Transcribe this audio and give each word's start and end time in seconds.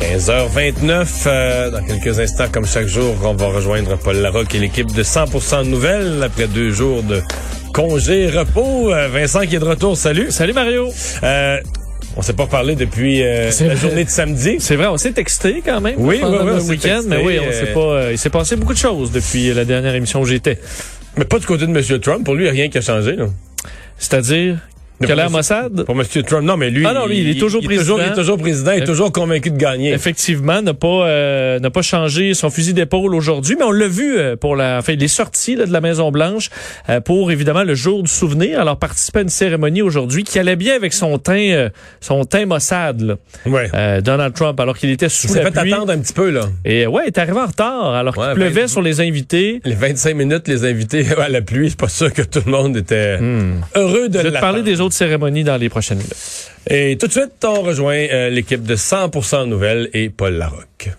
15h29, 0.00 1.06
euh, 1.26 1.70
dans 1.70 1.82
quelques 1.84 2.18
instants, 2.18 2.46
comme 2.52 2.66
chaque 2.66 2.86
jour, 2.86 3.14
on 3.24 3.34
va 3.34 3.46
rejoindre 3.46 3.96
Paul 3.96 4.16
Larocque 4.16 4.54
et 4.54 4.58
l'équipe 4.58 4.92
de 4.92 5.02
100% 5.02 5.66
Nouvelles 5.66 6.22
après 6.22 6.46
deux 6.46 6.70
jours 6.72 7.02
de 7.02 7.20
congé, 7.72 8.28
repos. 8.28 8.92
Euh, 8.92 9.08
Vincent 9.08 9.40
qui 9.46 9.56
est 9.56 9.58
de 9.60 9.64
retour, 9.64 9.96
salut. 9.96 10.30
Salut 10.30 10.52
Mario. 10.52 10.90
Euh, 11.22 11.58
on 12.16 12.22
s'est 12.22 12.32
pas 12.34 12.46
parlé 12.46 12.74
depuis 12.76 13.22
euh, 13.22 13.50
la 13.60 13.66
vrai. 13.66 13.76
journée 13.76 14.04
de 14.04 14.10
samedi. 14.10 14.56
C'est 14.60 14.76
vrai, 14.76 14.86
on 14.88 14.96
s'est 14.98 15.12
texté 15.12 15.62
quand 15.64 15.80
même. 15.80 15.94
Oui, 15.98 16.18
pendant 16.20 16.44
oui, 16.44 16.52
oui, 16.52 16.56
le 16.58 16.62
week-end, 16.62 16.88
texté, 16.96 17.08
mais 17.08 17.22
oui, 17.24 17.38
on 17.40 17.52
s'est 17.52 17.72
pas. 17.72 17.80
euh, 17.80 18.12
il 18.12 18.18
s'est 18.18 18.30
passé 18.30 18.56
beaucoup 18.56 18.74
de 18.74 18.78
choses 18.78 19.10
depuis 19.10 19.52
la 19.54 19.64
dernière 19.64 19.94
émission 19.94 20.20
où 20.20 20.26
j'étais. 20.26 20.58
Mais 21.16 21.24
pas 21.24 21.38
du 21.38 21.46
côté 21.46 21.66
de 21.66 21.76
M. 21.76 22.00
Trump. 22.00 22.24
Pour 22.24 22.34
lui, 22.34 22.42
il 22.44 22.52
n'y 22.52 22.58
a 22.58 22.62
rien 22.62 22.68
qui 22.68 22.78
a 22.78 22.82
changé. 22.82 23.16
Là. 23.16 23.26
C'est-à-dire 23.98 24.58
Pour- 25.00 25.30
Mossad? 25.30 25.84
Pour 25.84 25.94
M. 26.00 26.06
Trump, 26.24 26.44
non, 26.46 26.56
mais 26.56 26.70
lui, 26.70 26.84
Ah 26.86 26.94
non, 26.94 27.06
lui, 27.06 27.18
il 27.18 27.30
est 27.30 27.38
toujours 27.40 27.60
il 27.62 27.66
président. 27.66 27.96
il 27.98 28.12
est 28.12 28.14
toujours 28.14 28.38
président, 28.38 28.72
il 28.72 28.82
est 28.82 28.86
toujours 28.86 29.10
convaincu 29.12 29.50
de 29.50 29.56
gagner. 29.56 29.92
Effectivement, 29.92 30.62
n'a 30.62 30.72
pas 30.74 30.86
euh, 31.06 31.58
n'a 31.58 31.70
pas 31.70 31.82
changé 31.82 32.32
son 32.34 32.48
fusil 32.50 32.74
d'épaule 32.74 33.14
aujourd'hui, 33.14 33.56
mais 33.58 33.64
on 33.64 33.72
l'a 33.72 33.88
vu 33.88 34.16
euh, 34.16 34.36
pour 34.36 34.54
la, 34.56 34.78
enfin, 34.78 34.92
il 34.92 35.02
est 35.02 35.08
sorti 35.08 35.56
là, 35.56 35.66
de 35.66 35.72
la 35.72 35.80
Maison 35.80 36.10
Blanche 36.12 36.48
euh, 36.88 37.00
pour 37.00 37.32
évidemment 37.32 37.64
le 37.64 37.74
jour 37.74 38.02
du 38.02 38.10
souvenir. 38.10 38.60
Alors 38.60 38.78
participer 38.78 39.18
à 39.18 39.22
une 39.22 39.28
cérémonie 39.30 39.82
aujourd'hui 39.82 40.22
qui 40.22 40.38
allait 40.38 40.54
bien 40.56 40.76
avec 40.76 40.92
son 40.92 41.18
teint, 41.18 41.50
euh, 41.50 41.68
son 42.00 42.24
teint 42.24 42.46
Mossad, 42.46 43.00
là. 43.00 43.16
Ouais. 43.46 44.00
Donald 44.00 44.32
Trump, 44.34 44.58
alors 44.60 44.78
qu'il 44.78 44.90
était 44.90 45.08
sous 45.08 45.26
Il 45.28 45.34
la 45.36 45.50
fait 45.50 45.60
pluie. 45.60 45.72
attendre 45.72 45.92
un 45.92 45.98
petit 45.98 46.12
peu, 46.14 46.30
là. 46.30 46.42
Et 46.64 46.86
ouais, 46.86 47.02
il 47.04 47.08
est 47.08 47.18
arrivé 47.18 47.38
en 47.38 47.46
retard 47.46 47.94
alors 47.94 48.16
Ouais, 48.16 48.26
qu'il 48.26 48.34
pleuvait 48.34 48.60
ben, 48.62 48.68
sur 48.68 48.80
les 48.82 49.00
invités. 49.00 49.60
Les 49.64 49.74
25 49.74 50.14
minutes, 50.14 50.46
les 50.48 50.64
invités 50.64 51.04
à 51.18 51.28
la 51.28 51.42
pluie, 51.42 51.70
c'est 51.70 51.78
pas 51.80 51.88
sûr 51.88 52.12
que 52.12 52.22
tout 52.22 52.42
le 52.46 52.52
monde 52.52 52.76
était 52.76 53.18
heureux 53.74 54.08
de 54.08 54.20
Je 54.20 54.28
parler 54.28 54.62
des 54.62 54.80
autres 54.80 54.83
cérémonies 54.92 55.44
dans 55.44 55.56
les 55.56 55.68
prochaines 55.68 55.98
minutes. 55.98 56.50
Et 56.68 56.96
tout 56.98 57.06
de 57.06 57.12
suite, 57.12 57.44
on 57.44 57.62
rejoint 57.62 58.06
euh, 58.10 58.30
l'équipe 58.30 58.62
de 58.62 58.76
100% 58.76 59.46
Nouvelles 59.46 59.90
et 59.92 60.10
Paul 60.10 60.34
Larocque. 60.34 60.90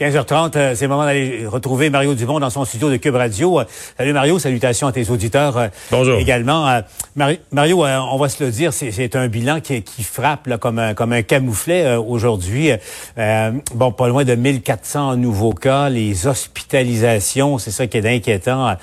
15h30, 0.00 0.56
euh, 0.56 0.74
c'est 0.74 0.86
le 0.86 0.88
moment 0.88 1.04
d'aller 1.04 1.46
retrouver 1.46 1.90
Mario 1.90 2.14
Dumont 2.14 2.40
dans 2.40 2.48
son 2.48 2.64
studio 2.64 2.88
de 2.90 2.96
Cube 2.96 3.16
Radio. 3.16 3.60
Euh, 3.60 3.64
Salut 3.98 4.14
Mario, 4.14 4.38
salutations 4.38 4.86
à 4.86 4.92
tes 4.92 5.10
auditeurs 5.10 5.58
euh, 5.58 5.68
Bonjour. 5.90 6.18
également. 6.18 6.80
Mari- 7.16 7.40
Mario, 7.52 7.84
on 7.84 8.16
va 8.16 8.30
se 8.30 8.42
le 8.42 8.50
dire, 8.50 8.72
c'est- 8.72 9.14
un 9.14 9.28
bilan 9.28 9.60
qui, 9.60 9.82
qui 9.82 10.02
frappe 10.02 10.46
là, 10.46 10.56
comme, 10.56 10.78
un, 10.78 10.94
comme 10.94 11.12
un 11.12 11.20
camouflet 11.20 11.96
aujourd'hui. 11.96 12.70
Euh, 13.18 13.50
bon, 13.74 13.92
pas 13.92 14.08
loin 14.08 14.24
de 14.24 14.34
1400 14.34 15.16
nouveaux 15.16 15.52
cas, 15.52 15.90
les 15.90 16.26
hospitalisations, 16.26 17.58
c'est 17.58 17.70
ça 17.72 17.86
qui 17.86 17.98
est 17.98 18.06
inquiétant. 18.06 18.76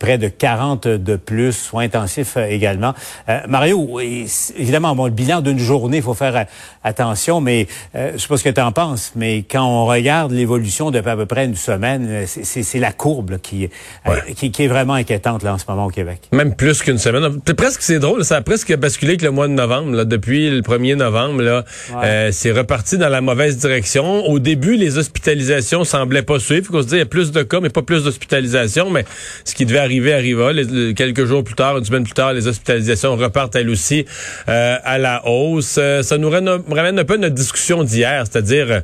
près 0.00 0.16
de 0.16 0.28
40 0.28 0.88
de 0.88 1.16
plus, 1.16 1.52
soins 1.52 1.82
intensifs 1.84 2.38
également. 2.38 2.94
Euh, 3.28 3.40
Mario, 3.48 4.00
évidemment, 4.00 4.94
bon, 4.96 5.04
le 5.04 5.10
bilan 5.10 5.42
d'une 5.42 5.58
journée, 5.58 5.98
il 5.98 6.02
faut 6.02 6.14
faire 6.14 6.46
attention, 6.82 7.42
mais 7.42 7.66
euh, 7.94 8.12
je 8.14 8.18
sais 8.18 8.28
pas 8.28 8.38
ce 8.38 8.44
que 8.44 8.48
tu 8.48 8.62
en 8.62 8.72
penses, 8.72 9.12
mais 9.14 9.42
quand 9.42 9.62
on 9.66 9.84
regarde 9.84 10.32
l'évolution 10.32 10.53
de 10.58 10.98
à 11.08 11.16
peu 11.16 11.26
près 11.26 11.44
une 11.44 11.54
semaine, 11.56 12.06
euh, 12.10 12.24
c'est- 12.26 12.78
la 12.78 12.92
courbe 12.92 13.30
là, 13.30 13.38
qui, 13.38 13.68
euh, 14.06 14.10
qui, 14.36 14.50
qui 14.50 14.64
est 14.64 14.68
vraiment 14.68 14.94
inquiétante 14.94 15.42
là, 15.42 15.54
en 15.54 15.58
ce 15.58 15.64
moment 15.68 15.86
au 15.86 15.90
Québec. 15.90 16.20
Même 16.32 16.54
plus 16.54 16.82
qu'une 16.82 16.98
semaine. 16.98 17.40
C'est 17.46 17.54
presque, 17.54 17.82
c'est 17.82 17.98
drôle, 17.98 18.24
ça 18.24 18.36
a 18.36 18.40
presque 18.42 18.74
basculé 18.76 19.12
avec 19.12 19.22
le 19.22 19.30
mois 19.30 19.48
de 19.48 19.52
novembre. 19.52 19.92
Là, 19.96 20.04
depuis 20.04 20.50
le 20.50 20.60
1er 20.62 20.96
novembre, 20.96 21.42
là, 21.42 21.64
euh, 22.02 22.30
c'est 22.32 22.52
reparti 22.52 22.98
dans 22.98 23.08
la 23.08 23.20
mauvaise 23.20 23.56
direction. 23.58 24.24
Au 24.26 24.38
début, 24.38 24.76
les 24.76 24.98
hospitalisations 24.98 25.84
semblaient 25.84 26.22
pas 26.22 26.38
suivre. 26.40 26.70
Qu'on 26.70 26.82
se 26.82 26.86
dit, 26.88 26.94
il 26.96 26.98
y 26.98 27.02
a 27.02 27.06
plus 27.06 27.32
de 27.32 27.42
cas, 27.42 27.60
mais 27.60 27.70
pas 27.70 27.82
plus 27.82 28.04
d'hospitalisations. 28.04 28.90
Mais 28.90 29.04
ce 29.44 29.54
qui 29.54 29.66
devait 29.66 29.78
arriver 29.78 30.12
arriva. 30.14 30.52
Les- 30.52 30.64
les- 30.64 30.94
quelques 30.94 31.24
jours 31.24 31.44
plus 31.44 31.54
tard, 31.54 31.78
une 31.78 31.84
semaine 31.84 32.04
plus 32.04 32.12
tard, 32.14 32.32
les 32.32 32.46
hospitalisations 32.46 33.16
repartent 33.16 33.54
elles 33.56 33.68
aussi 33.70 34.04
euh, 34.48 34.76
à 34.84 34.98
la 34.98 35.26
hausse. 35.26 35.78
Ça 36.02 36.18
nous 36.18 36.30
ramène, 36.30 36.62
ramène 36.70 36.98
un 36.98 37.04
peu 37.04 37.14
à 37.14 37.18
notre 37.18 37.34
discussion 37.34 37.84
d'hier, 37.84 38.24
c'est-à-dire... 38.30 38.82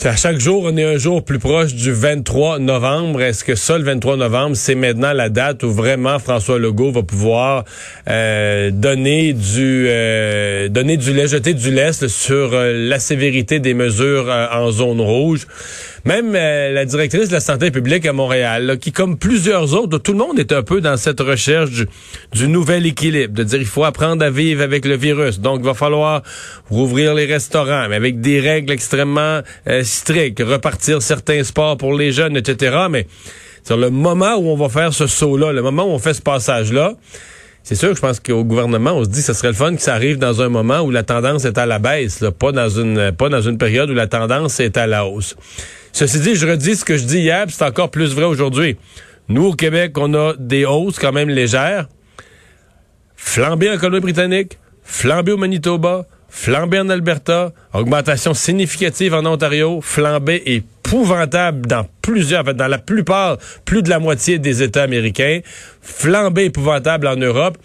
À 0.00 0.16
chaque 0.16 0.40
jour, 0.40 0.64
on 0.64 0.76
est 0.76 0.82
un 0.82 0.98
jour 0.98 1.24
plus 1.24 1.38
proche 1.38 1.74
du 1.74 1.92
23 1.92 2.58
novembre. 2.58 3.22
Est-ce 3.22 3.44
que 3.44 3.54
ça, 3.54 3.78
le 3.78 3.84
23 3.84 4.16
novembre, 4.16 4.56
c'est 4.56 4.74
maintenant 4.74 5.12
la 5.12 5.28
date 5.28 5.62
où 5.62 5.70
vraiment 5.70 6.18
François 6.18 6.58
Legault 6.58 6.90
va 6.90 7.04
pouvoir 7.04 7.64
euh, 8.08 8.72
donner 8.72 9.32
du 9.32 9.86
euh, 9.86 10.68
donner 10.68 10.96
du 10.96 11.12
lait, 11.12 11.28
jeter 11.28 11.54
du 11.54 11.70
lest 11.70 12.08
sur 12.08 12.52
euh, 12.52 12.72
la 12.88 12.98
sévérité 12.98 13.60
des 13.60 13.74
mesures 13.74 14.28
euh, 14.28 14.48
en 14.52 14.72
zone 14.72 15.00
rouge? 15.00 15.46
Même 16.04 16.34
euh, 16.34 16.72
la 16.72 16.84
directrice 16.84 17.28
de 17.28 17.34
la 17.34 17.40
santé 17.40 17.70
publique 17.70 18.04
à 18.06 18.12
Montréal, 18.12 18.66
là, 18.66 18.76
qui, 18.76 18.90
comme 18.90 19.16
plusieurs 19.16 19.72
autres, 19.74 19.98
tout 19.98 20.12
le 20.12 20.18
monde 20.18 20.38
est 20.38 20.52
un 20.52 20.64
peu 20.64 20.80
dans 20.80 20.96
cette 20.96 21.20
recherche 21.20 21.70
du, 21.70 21.86
du 22.32 22.48
nouvel 22.48 22.86
équilibre, 22.86 23.32
de 23.34 23.44
dire 23.44 23.60
il 23.60 23.66
faut 23.66 23.84
apprendre 23.84 24.24
à 24.24 24.30
vivre 24.30 24.62
avec 24.62 24.84
le 24.84 24.96
virus. 24.96 25.38
Donc, 25.38 25.60
il 25.60 25.64
va 25.64 25.74
falloir 25.74 26.22
rouvrir 26.70 27.14
les 27.14 27.26
restaurants, 27.26 27.86
mais 27.88 27.96
avec 27.96 28.20
des 28.20 28.40
règles 28.40 28.72
extrêmement 28.72 29.42
euh, 29.68 29.84
strictes, 29.84 30.42
repartir 30.42 31.02
certains 31.02 31.44
sports 31.44 31.76
pour 31.76 31.94
les 31.94 32.10
jeunes, 32.10 32.36
etc. 32.36 32.86
Mais 32.90 33.06
sur 33.62 33.76
le 33.76 33.90
moment 33.90 34.34
où 34.36 34.48
on 34.48 34.56
va 34.56 34.68
faire 34.68 34.92
ce 34.92 35.06
saut-là, 35.06 35.52
le 35.52 35.62
moment 35.62 35.84
où 35.84 35.90
on 35.90 35.98
fait 36.00 36.14
ce 36.14 36.22
passage-là, 36.22 36.94
c'est 37.62 37.76
sûr 37.76 37.90
que 37.90 37.94
je 37.94 38.00
pense 38.00 38.18
qu'au 38.18 38.42
gouvernement, 38.42 38.94
on 38.94 39.04
se 39.04 39.08
dit 39.08 39.20
que 39.20 39.26
ce 39.26 39.34
serait 39.34 39.48
le 39.48 39.54
fun 39.54 39.76
que 39.76 39.82
ça 39.82 39.94
arrive 39.94 40.18
dans 40.18 40.42
un 40.42 40.48
moment 40.48 40.80
où 40.80 40.90
la 40.90 41.04
tendance 41.04 41.44
est 41.44 41.58
à 41.58 41.66
la 41.66 41.78
baisse, 41.78 42.20
là, 42.20 42.32
pas 42.32 42.50
dans 42.50 42.68
une 42.68 43.12
pas 43.12 43.28
dans 43.28 43.40
une 43.40 43.56
période 43.56 43.88
où 43.88 43.94
la 43.94 44.08
tendance 44.08 44.58
est 44.58 44.76
à 44.76 44.88
la 44.88 45.06
hausse. 45.06 45.36
Ceci 45.92 46.20
dit, 46.20 46.34
je 46.34 46.46
redis 46.46 46.76
ce 46.76 46.84
que 46.84 46.96
je 46.96 47.04
dis 47.04 47.18
hier, 47.18 47.46
c'est 47.48 47.64
encore 47.64 47.90
plus 47.90 48.14
vrai 48.14 48.24
aujourd'hui. 48.24 48.76
Nous, 49.28 49.46
au 49.46 49.54
Québec, 49.54 49.96
on 49.98 50.12
a 50.14 50.34
des 50.38 50.64
hausses 50.64 50.98
quand 50.98 51.12
même 51.12 51.28
légères. 51.28 51.86
Flambé 53.14 53.70
en 53.70 53.78
Colombie-Britannique, 53.78 54.58
flambé 54.82 55.32
au 55.32 55.36
Manitoba, 55.36 56.06
flambé 56.28 56.80
en 56.80 56.88
Alberta, 56.88 57.52
augmentation 57.74 58.32
significative 58.32 59.14
en 59.14 59.24
Ontario, 59.26 59.80
flambé 59.82 60.42
épouvantable 60.46 61.66
dans 61.66 61.86
plusieurs, 62.00 62.48
en 62.48 62.54
dans 62.54 62.68
la 62.68 62.78
plupart, 62.78 63.36
plus 63.64 63.82
de 63.82 63.90
la 63.90 63.98
moitié 63.98 64.38
des 64.38 64.62
États 64.62 64.82
américains, 64.82 65.40
flambé 65.82 66.46
épouvantable 66.46 67.06
en 67.06 67.16
Europe. 67.16 67.58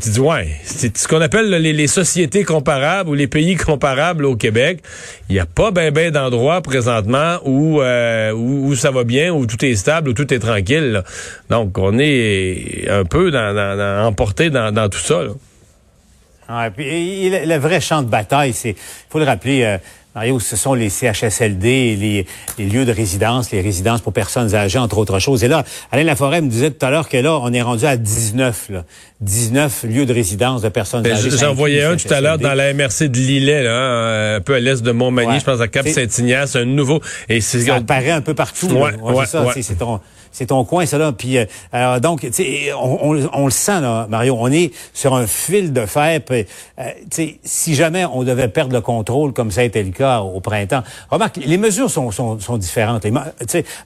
Tu 0.00 0.08
dis, 0.08 0.20
ouais, 0.20 0.48
c'est 0.64 0.96
ce 0.96 1.06
qu'on 1.06 1.20
appelle 1.20 1.50
les, 1.50 1.86
sociétés 1.86 2.44
comparables 2.44 3.10
ou 3.10 3.14
les 3.14 3.26
pays 3.26 3.56
comparables 3.56 4.24
au 4.24 4.36
Québec. 4.36 4.82
Il 5.28 5.34
n'y 5.34 5.38
a 5.38 5.44
pas 5.44 5.70
ben 5.70 5.92
ben 5.92 6.10
d'endroits 6.10 6.62
présentement 6.62 7.40
où, 7.44 7.82
euh, 7.82 8.32
où, 8.32 8.68
où 8.68 8.74
ça 8.74 8.90
va 8.90 9.04
bien, 9.04 9.34
où 9.34 9.44
tout 9.44 9.62
est 9.62 9.76
stable, 9.76 10.08
où 10.08 10.12
tout 10.14 10.32
est 10.32 10.38
tranquille. 10.38 11.02
Donc, 11.50 11.76
on 11.76 11.98
est 11.98 12.88
un 12.88 13.04
peu 13.04 13.30
dans, 13.30 14.06
emporté 14.06 14.48
dans, 14.48 14.88
tout 14.88 14.98
ça. 14.98 15.24
puis, 16.74 17.28
le, 17.28 17.56
vrai 17.58 17.82
champ 17.82 18.02
de 18.02 18.08
bataille, 18.08 18.54
c'est, 18.54 18.74
faut 19.10 19.18
le 19.18 19.26
rappeler, 19.26 19.62
euh, 19.62 19.76
Mario, 20.14 20.38
ce 20.40 20.56
sont 20.56 20.74
les 20.74 20.90
CHSLD, 20.90 21.96
les, 21.96 22.26
les 22.58 22.66
lieux 22.66 22.84
de 22.84 22.92
résidence, 22.92 23.50
les 23.50 23.62
résidences 23.62 24.02
pour 24.02 24.12
personnes 24.12 24.54
âgées, 24.54 24.78
entre 24.78 24.98
autres 24.98 25.18
choses. 25.18 25.42
Et 25.42 25.48
là, 25.48 25.64
Alain 25.90 26.04
Laforêt 26.04 26.42
me 26.42 26.50
disait 26.50 26.70
tout 26.70 26.84
à 26.84 26.90
l'heure 26.90 27.08
que 27.08 27.16
là, 27.16 27.38
on 27.40 27.50
est 27.52 27.62
rendu 27.62 27.86
à 27.86 27.96
19, 27.96 28.66
là. 28.70 28.84
19 29.22 29.84
lieux 29.84 30.04
de 30.04 30.12
résidence 30.12 30.60
de 30.62 30.68
personnes 30.68 31.02
Ben, 31.02 31.12
âgées. 31.12 31.30
J'en 31.30 31.54
voyais 31.54 31.84
un 31.84 31.96
tout 31.96 32.12
à 32.12 32.20
l'heure 32.20 32.38
dans 32.38 32.52
la 32.54 32.74
MRC 32.74 33.08
de 33.08 33.16
Lillet, 33.16 33.62
là, 33.62 33.74
hein, 33.74 34.36
un 34.36 34.40
peu 34.40 34.54
à 34.54 34.60
l'est 34.60 34.82
de 34.82 34.90
Montmagny, 34.92 35.28
Ouais. 35.32 35.40
je 35.40 35.44
pense 35.44 35.60
à 35.60 35.68
Cap-Saint-Ignace, 35.68 36.56
un 36.56 36.64
nouveau. 36.66 37.00
Et 37.28 37.40
Ça 37.40 37.76
apparaît 37.76 38.10
un 38.10 38.20
peu 38.20 38.34
partout. 38.34 38.66
Ouais, 38.66 38.94
Ouais, 39.00 39.12
ouais, 39.14 39.24
c'est 39.24 39.30
ça, 39.32 39.46
c'est- 39.54 39.62
c'est 39.62 39.76
ton, 39.76 40.00
c'est 40.32 40.46
ton 40.46 40.64
coin, 40.64 40.86
ça 40.86 40.98
là. 40.98 41.12
Puis, 41.12 41.36
euh, 41.38 42.00
donc, 42.00 42.26
on, 42.80 42.98
on- 43.12 43.30
on 43.32 43.44
le 43.44 43.50
sent 43.50 43.80
là, 43.80 44.06
Mario. 44.08 44.36
On 44.38 44.50
est 44.50 44.72
sur 44.92 45.14
un 45.14 45.26
fil 45.26 45.72
de 45.72 45.86
fer. 45.86 46.20
Puis, 46.24 46.46
euh, 46.78 46.84
si 47.44 47.74
jamais 47.74 48.04
on 48.04 48.22
devait 48.24 48.48
perdre 48.48 48.72
le 48.72 48.80
contrôle, 48.80 49.32
comme 49.32 49.50
ça 49.50 49.60
a 49.60 49.64
été 49.64 49.82
le 49.82 49.90
cas 49.92 50.20
au 50.20 50.40
printemps, 50.40 50.82
remarque, 51.10 51.36
les 51.36 51.58
mesures 51.58 51.90
sont, 51.90 52.10
sont, 52.10 52.40
sont 52.40 52.56
différentes. 52.58 53.06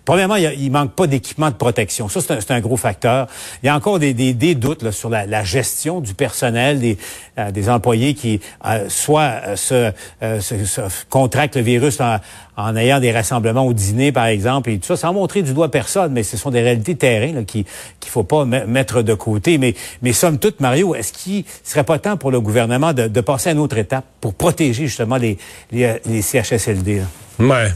Premièrement, 0.04 0.36
il, 0.36 0.52
il 0.58 0.70
manque 0.70 0.92
pas 0.92 1.06
d'équipement 1.06 1.50
de 1.50 1.56
protection. 1.56 2.08
Ça, 2.08 2.20
c'est 2.20 2.32
un, 2.32 2.40
c'est 2.40 2.52
un 2.52 2.60
gros 2.60 2.76
facteur. 2.76 3.26
Il 3.62 3.66
y 3.66 3.68
a 3.68 3.76
encore 3.76 3.98
des, 3.98 4.14
des, 4.14 4.32
des 4.32 4.54
doutes 4.54 4.82
là, 4.82 4.92
sur 4.92 5.08
la, 5.10 5.26
la 5.26 5.44
gestion 5.44 6.00
du 6.00 6.14
personnel, 6.14 6.80
des, 6.80 6.98
euh, 7.38 7.50
des 7.50 7.68
employés 7.68 8.14
qui 8.14 8.40
euh, 8.64 8.88
soit 8.88 9.40
euh, 9.46 9.56
se, 9.56 9.92
euh, 10.22 10.40
se- 10.40 10.64
se 10.64 10.80
contractent 11.10 11.56
le 11.56 11.62
virus 11.62 12.00
en, 12.00 12.16
en 12.56 12.74
ayant 12.76 13.00
des 13.00 13.12
rassemblements 13.12 13.66
au 13.66 13.72
dîner, 13.72 14.12
par 14.12 14.26
exemple, 14.26 14.70
et 14.70 14.78
tout 14.78 14.86
ça, 14.86 14.96
sans 14.96 15.12
montrer 15.12 15.42
du 15.42 15.52
doigt 15.52 15.70
personne, 15.70 16.12
mais 16.12 16.22
ce 16.22 16.36
sont 16.36 16.50
des 16.50 16.62
réalités 16.62 16.96
terrain 16.96 17.44
qu'il 17.44 17.64
qu'il 18.00 18.10
faut 18.10 18.24
pas 18.24 18.44
mettre 18.44 19.02
de 19.02 19.14
côté. 19.14 19.58
Mais, 19.58 19.74
mais 20.02 20.12
somme 20.12 20.38
toute, 20.38 20.60
Mario, 20.60 20.94
est-ce 20.94 21.12
qu'il 21.12 21.44
serait 21.64 21.84
pas 21.84 21.98
temps 21.98 22.16
pour 22.16 22.30
le 22.30 22.40
gouvernement 22.40 22.92
de, 22.92 23.08
de 23.08 23.20
passer 23.20 23.50
à 23.50 23.52
une 23.52 23.58
autre 23.58 23.78
étape 23.78 24.04
pour 24.20 24.34
protéger 24.34 24.86
justement 24.86 25.16
les, 25.16 25.38
les, 25.72 26.22
CHSLD? 26.22 27.02
Ouais. 27.38 27.72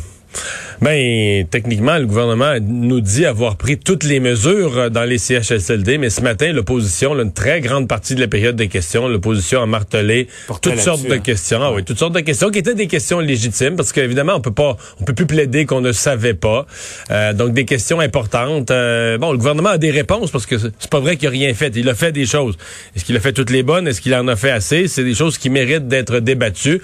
Ben, 0.80 1.46
techniquement, 1.50 1.98
le 1.98 2.06
gouvernement 2.06 2.54
nous 2.62 3.02
dit 3.02 3.26
avoir 3.26 3.56
pris 3.56 3.78
toutes 3.78 4.02
les 4.02 4.18
mesures 4.18 4.78
euh, 4.78 4.88
dans 4.88 5.04
les 5.04 5.18
CHSLD, 5.18 5.98
mais 5.98 6.08
ce 6.08 6.22
matin, 6.22 6.52
l'opposition, 6.52 7.18
une 7.20 7.32
très 7.32 7.60
grande 7.60 7.86
partie 7.86 8.14
de 8.14 8.20
la 8.20 8.28
période 8.28 8.56
des 8.56 8.68
questions, 8.68 9.06
l'opposition 9.06 9.62
a 9.62 9.66
martelé 9.66 10.28
toutes 10.62 10.78
sortes 10.78 11.02
de 11.02 11.12
hein. 11.12 11.18
questions. 11.18 11.60
Ah 11.62 11.72
oui, 11.72 11.84
toutes 11.84 11.98
sortes 11.98 12.14
de 12.14 12.20
questions 12.20 12.50
qui 12.50 12.60
étaient 12.60 12.74
des 12.74 12.86
questions 12.86 13.20
légitimes, 13.20 13.76
parce 13.76 13.92
qu'évidemment, 13.92 14.36
on 14.36 14.40
peut 14.40 14.52
pas, 14.52 14.78
on 15.00 15.04
peut 15.04 15.12
plus 15.12 15.26
plaider 15.26 15.66
qu'on 15.66 15.82
ne 15.82 15.92
savait 15.92 16.32
pas. 16.32 16.66
Euh, 17.10 17.34
donc, 17.34 17.52
des 17.52 17.66
questions 17.66 18.00
importantes. 18.00 18.70
Euh, 18.70 19.18
bon, 19.18 19.32
le 19.32 19.38
gouvernement 19.38 19.70
a 19.70 19.78
des 19.78 19.90
réponses, 19.90 20.30
parce 20.30 20.46
que 20.46 20.56
c'est 20.56 20.90
pas 20.90 21.00
vrai 21.00 21.18
qu'il 21.18 21.28
a 21.28 21.30
rien 21.30 21.52
fait. 21.52 21.76
Il 21.76 21.90
a 21.90 21.94
fait 21.94 22.12
des 22.12 22.24
choses. 22.24 22.56
Est-ce 22.96 23.04
qu'il 23.04 23.16
a 23.16 23.20
fait 23.20 23.34
toutes 23.34 23.50
les 23.50 23.62
bonnes? 23.62 23.86
Est-ce 23.86 24.00
qu'il 24.00 24.14
en 24.14 24.26
a 24.28 24.36
fait 24.36 24.50
assez? 24.50 24.88
C'est 24.88 25.04
des 25.04 25.14
choses 25.14 25.36
qui 25.36 25.50
méritent 25.50 25.88
d'être 25.88 26.20
débattues 26.20 26.80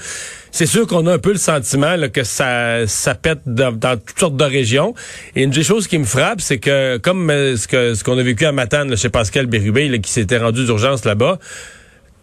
c'est 0.57 0.65
sûr 0.65 0.87
qu'on 0.87 1.07
a 1.07 1.13
un 1.13 1.19
peu 1.19 1.33
le 1.33 1.39
sentiment 1.39 1.97
que 2.11 2.25
ça, 2.25 2.87
ça 2.87 3.15
pète 3.15 3.41
dans, 3.45 3.79
toutes 3.99 4.19
sortes 4.19 4.37
de 4.37 4.45
régions. 4.45 4.95
Et 5.35 5.43
une 5.43 5.51
des 5.51 5.63
choses 5.63 5.87
qui 5.87 5.99
me 5.99 6.05
frappe, 6.05 6.41
c'est 6.41 6.59
que 6.59 6.97
comme 6.97 7.29
euh, 7.29 7.57
ce 7.59 7.95
ce 7.95 8.03
qu'on 8.03 8.17
a 8.17 8.23
vécu 8.23 8.47
à 8.47 8.53
Matane 8.53 8.97
chez 8.97 9.11
Pascal 9.11 9.45
Bérubé, 9.47 10.01
qui 10.01 10.11
s'était 10.11 10.39
rendu 10.39 10.65
d'urgence 10.65 11.05
là-bas, 11.05 11.39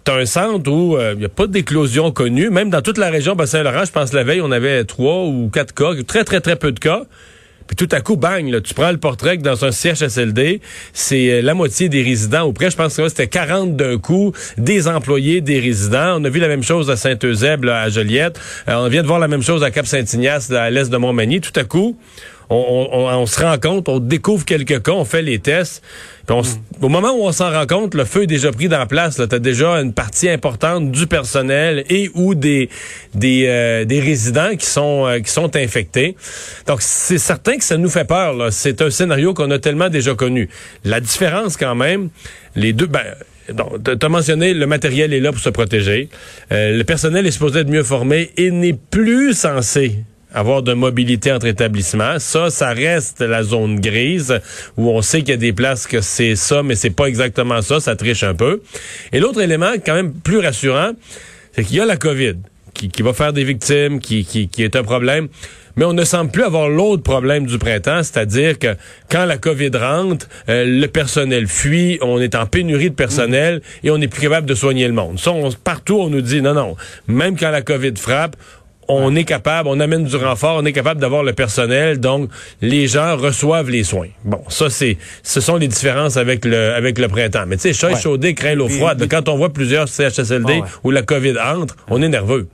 T'as 0.04 0.18
un 0.20 0.26
centre 0.26 0.70
où 0.70 0.98
il 0.98 1.02
euh, 1.02 1.16
n'y 1.16 1.24
a 1.24 1.30
pas 1.30 1.48
d'éclosion 1.48 2.12
connue. 2.12 2.50
Même 2.50 2.70
dans 2.70 2.82
toute 2.82 2.98
la 2.98 3.10
région 3.10 3.36
Bas-Saint-Laurent, 3.36 3.86
je 3.86 3.92
pense 3.92 4.12
la 4.12 4.26
veille, 4.26 4.42
on 4.42 4.52
avait 4.52 4.84
trois 4.84 5.24
ou 5.24 5.50
quatre 5.54 5.74
cas, 5.74 5.92
très, 6.06 6.26
très, 6.26 6.42
très 6.42 6.58
peu 6.58 6.74
de 6.74 6.80
cas. 6.80 7.04
Tout 7.78 7.90
à 7.92 8.02
coup, 8.02 8.16
bang, 8.16 8.48
là, 8.50 8.62
tu 8.62 8.74
prends 8.74 8.92
le 8.92 8.98
portrait 8.98 9.38
que 9.38 9.44
dans 9.44 9.66
un 9.66 9.72
CHSLD, 9.72 10.62
c'est 10.94 11.32
euh, 11.32 11.42
la 11.42 11.54
moitié 11.54 11.90
des 11.90 12.02
résidents, 12.02 12.48
ou 12.48 12.54
près, 12.54 12.70
je 12.70 12.76
pense 12.76 12.96
que 12.96 13.08
c'était 13.08 13.28
40 13.28 13.76
d'un 13.76 13.98
coup, 13.98 14.34
des 14.58 14.88
employés, 14.88 15.42
des 15.42 15.60
résidents. 15.60 16.20
On 16.20 16.24
a 16.24 16.30
vu 16.30 16.40
la 16.40 16.48
même 16.48 16.64
chose 16.64 16.90
à 16.90 16.96
Saint-Eusèbe, 16.96 17.66
à 17.66 17.90
Joliette. 17.90 18.40
Euh, 18.68 18.76
on 18.76 18.88
vient 18.90 19.02
de 19.02 19.08
voir 19.08 19.20
la 19.20 19.28
même 19.28 19.44
chose 19.44 19.64
à 19.64 19.72
Cap-Saint-Ignace, 19.72 20.52
à 20.52 20.70
l'est 20.70 20.90
de 20.90 20.98
Montmagny. 20.98 21.42
Tout 21.42 21.58
à 21.60 21.64
coup, 21.64 21.98
on, 22.50 23.26
se 23.26 23.42
rend 23.42 23.58
compte, 23.58 23.90
on 23.90 24.00
découvre 24.00 24.46
quelques 24.46 24.84
cas, 24.84 24.92
on 24.92 25.06
fait 25.06 25.22
les 25.22 25.40
tests. 25.40 25.84
Au 26.30 26.90
moment 26.90 27.12
où 27.12 27.24
on 27.24 27.32
s'en 27.32 27.52
rend 27.52 27.66
compte, 27.66 27.96
le 27.96 28.06
feu 28.06 28.24
est 28.24 28.28
déjà 28.28 28.52
pris 28.52 28.70
dans 28.70 28.86
place. 28.86 29.16
Tu 29.16 29.36
as 29.36 29.40
déjà 29.40 29.82
une 29.82 29.94
partie 29.94 30.30
importante 30.30 30.92
du 30.92 31.06
personnel 31.08 31.84
et 31.90 32.10
ou 32.14 32.34
des 32.34 32.70
des, 33.14 33.46
euh, 33.48 33.84
des 33.84 34.00
résidents 34.00 34.56
qui 34.56 34.66
sont 34.66 35.06
euh, 35.06 35.20
qui 35.20 35.32
sont 35.32 35.54
infectés. 35.56 36.16
Donc 36.66 36.82
c'est 36.82 37.18
certain 37.18 37.58
que 37.58 37.64
ça 37.64 37.78
nous 37.78 37.90
fait 37.90 38.06
peur. 38.06 38.52
C'est 38.52 38.82
un 38.82 38.90
scénario 38.90 39.34
qu'on 39.34 39.52
a 39.52 39.60
tellement 39.60 39.90
déjà 39.90 40.16
connu. 40.16 40.50
La 40.86 41.00
différence 41.00 41.58
quand 41.58 41.76
même, 41.76 42.10
les 42.56 42.74
deux... 42.74 42.88
Ben, 42.88 43.04
tu 43.48 44.06
as 44.06 44.10
mentionné, 44.10 44.54
le 44.54 44.66
matériel 44.68 45.14
est 45.14 45.20
là 45.20 45.32
pour 45.32 45.42
se 45.42 45.50
protéger. 45.50 46.10
Euh, 46.52 46.78
le 46.78 46.84
personnel 46.86 47.28
est 47.28 47.32
supposé 47.32 47.60
être 47.60 47.70
mieux 47.70 47.84
formé 47.84 48.32
et 48.38 48.52
n'est 48.52 48.74
plus 48.74 49.34
censé 49.34 49.98
avoir 50.34 50.64
de 50.64 50.74
mobilité 50.74 51.32
entre 51.32 51.48
établissements. 51.48 52.20
Ça, 52.20 52.50
ça 52.50 52.70
reste 52.70 53.22
la 53.22 53.44
zone 53.44 53.80
grise 53.80 54.40
où 54.78 54.90
on 54.90 55.02
sait 55.02 55.20
qu'il 55.20 55.30
y 55.30 55.34
a 55.34 55.38
des 55.38 55.54
places 55.54 55.88
que 55.88 56.02
c'est 56.02 56.36
ça, 56.36 56.64
mais 56.64 56.76
c'est 56.76 56.90
pas 56.90 57.06
exactement 57.06 57.62
ça. 57.62 57.80
Ça 57.80 57.96
triche 57.96 58.24
un 58.24 58.34
peu. 58.34 58.62
Et 59.12 59.20
l'autre 59.20 59.42
élément, 59.42 59.72
quand 59.86 59.96
même 59.96 60.14
plus 60.14 60.40
rassurant, 60.40 60.92
c'est 61.56 61.64
qu'il 61.64 61.78
y 61.78 61.80
a 61.80 61.86
la 61.86 61.98
COVID 61.98 62.36
qui, 62.74 62.90
qui, 62.90 63.02
va 63.04 63.14
faire 63.14 63.34
des 63.34 63.44
victimes, 63.44 64.00
qui, 64.00 64.26
qui, 64.26 64.48
qui 64.48 64.64
est 64.64 64.76
un 64.76 64.84
problème. 64.84 65.28
Mais 65.76 65.86
on 65.86 65.94
ne 65.94 66.04
semble 66.04 66.30
plus 66.30 66.44
avoir 66.44 66.70
l'autre 66.70 67.02
problème 67.02 67.48
du 67.48 67.58
printemps, 67.58 68.04
c'est-à-dire 68.04 68.60
que 68.60 68.76
quand 69.10 69.26
la 69.26 69.38
COVID 69.38 69.72
rentre, 69.76 70.28
euh, 70.48 70.66
le 70.66 70.88
personnel 70.88 71.48
fuit, 71.48 71.98
on 72.02 72.20
est 72.20 72.36
en 72.36 72.46
pénurie 72.46 72.92
de 72.92 72.96
personnel 72.96 73.62
et 73.84 73.90
on 73.90 73.98
n'est 73.98 74.08
plus 74.08 74.22
capable 74.22 74.46
de 74.46 74.54
soigner 74.54 74.86
le 74.88 74.94
monde. 74.94 75.20
Ça, 75.20 75.32
partout, 75.64 75.98
on 76.00 76.10
nous 76.10 76.22
dit 76.22 76.42
non, 76.42 76.54
non. 76.54 76.76
Même 77.08 77.38
quand 77.38 77.50
la 77.50 77.64
COVID 77.64 77.94
frappe, 77.98 78.36
on 78.88 79.16
est 79.16 79.24
capable, 79.24 79.70
on 79.70 79.80
amène 79.80 80.04
du 80.04 80.16
renfort, 80.16 80.58
on 80.62 80.66
est 80.66 80.74
capable 80.74 81.00
d'avoir 81.00 81.24
le 81.24 81.34
personnel, 81.34 82.00
donc 82.00 82.30
les 82.62 82.88
gens 82.88 83.16
reçoivent 83.18 83.70
les 83.70 83.84
soins. 83.84 84.10
Bon, 84.24 84.42
ça 84.50 84.70
c'est, 84.70 84.98
ce 85.24 85.42
sont 85.42 85.58
les 85.58 85.68
différences 85.68 86.18
avec 86.18 86.46
le 86.46 86.74
avec 86.74 86.98
le 87.00 87.08
printemps. 87.08 87.46
Mais 87.48 87.58
tu 87.58 87.64
sais, 87.64 87.74
chat 87.74 87.96
chaudé 87.96 88.34
craint 88.34 88.56
l'eau 88.56 88.70
froide. 88.70 89.06
Quand 89.10 89.30
on 89.30 89.38
voit 89.38 89.52
plusieurs 89.52 89.88
CHSLD 89.88 90.62
où 90.84 90.92
la 90.92 91.02
COVID 91.02 91.36
entre, 91.40 91.76
on 91.90 92.02
est 92.02 92.10
nerveux. 92.10 92.48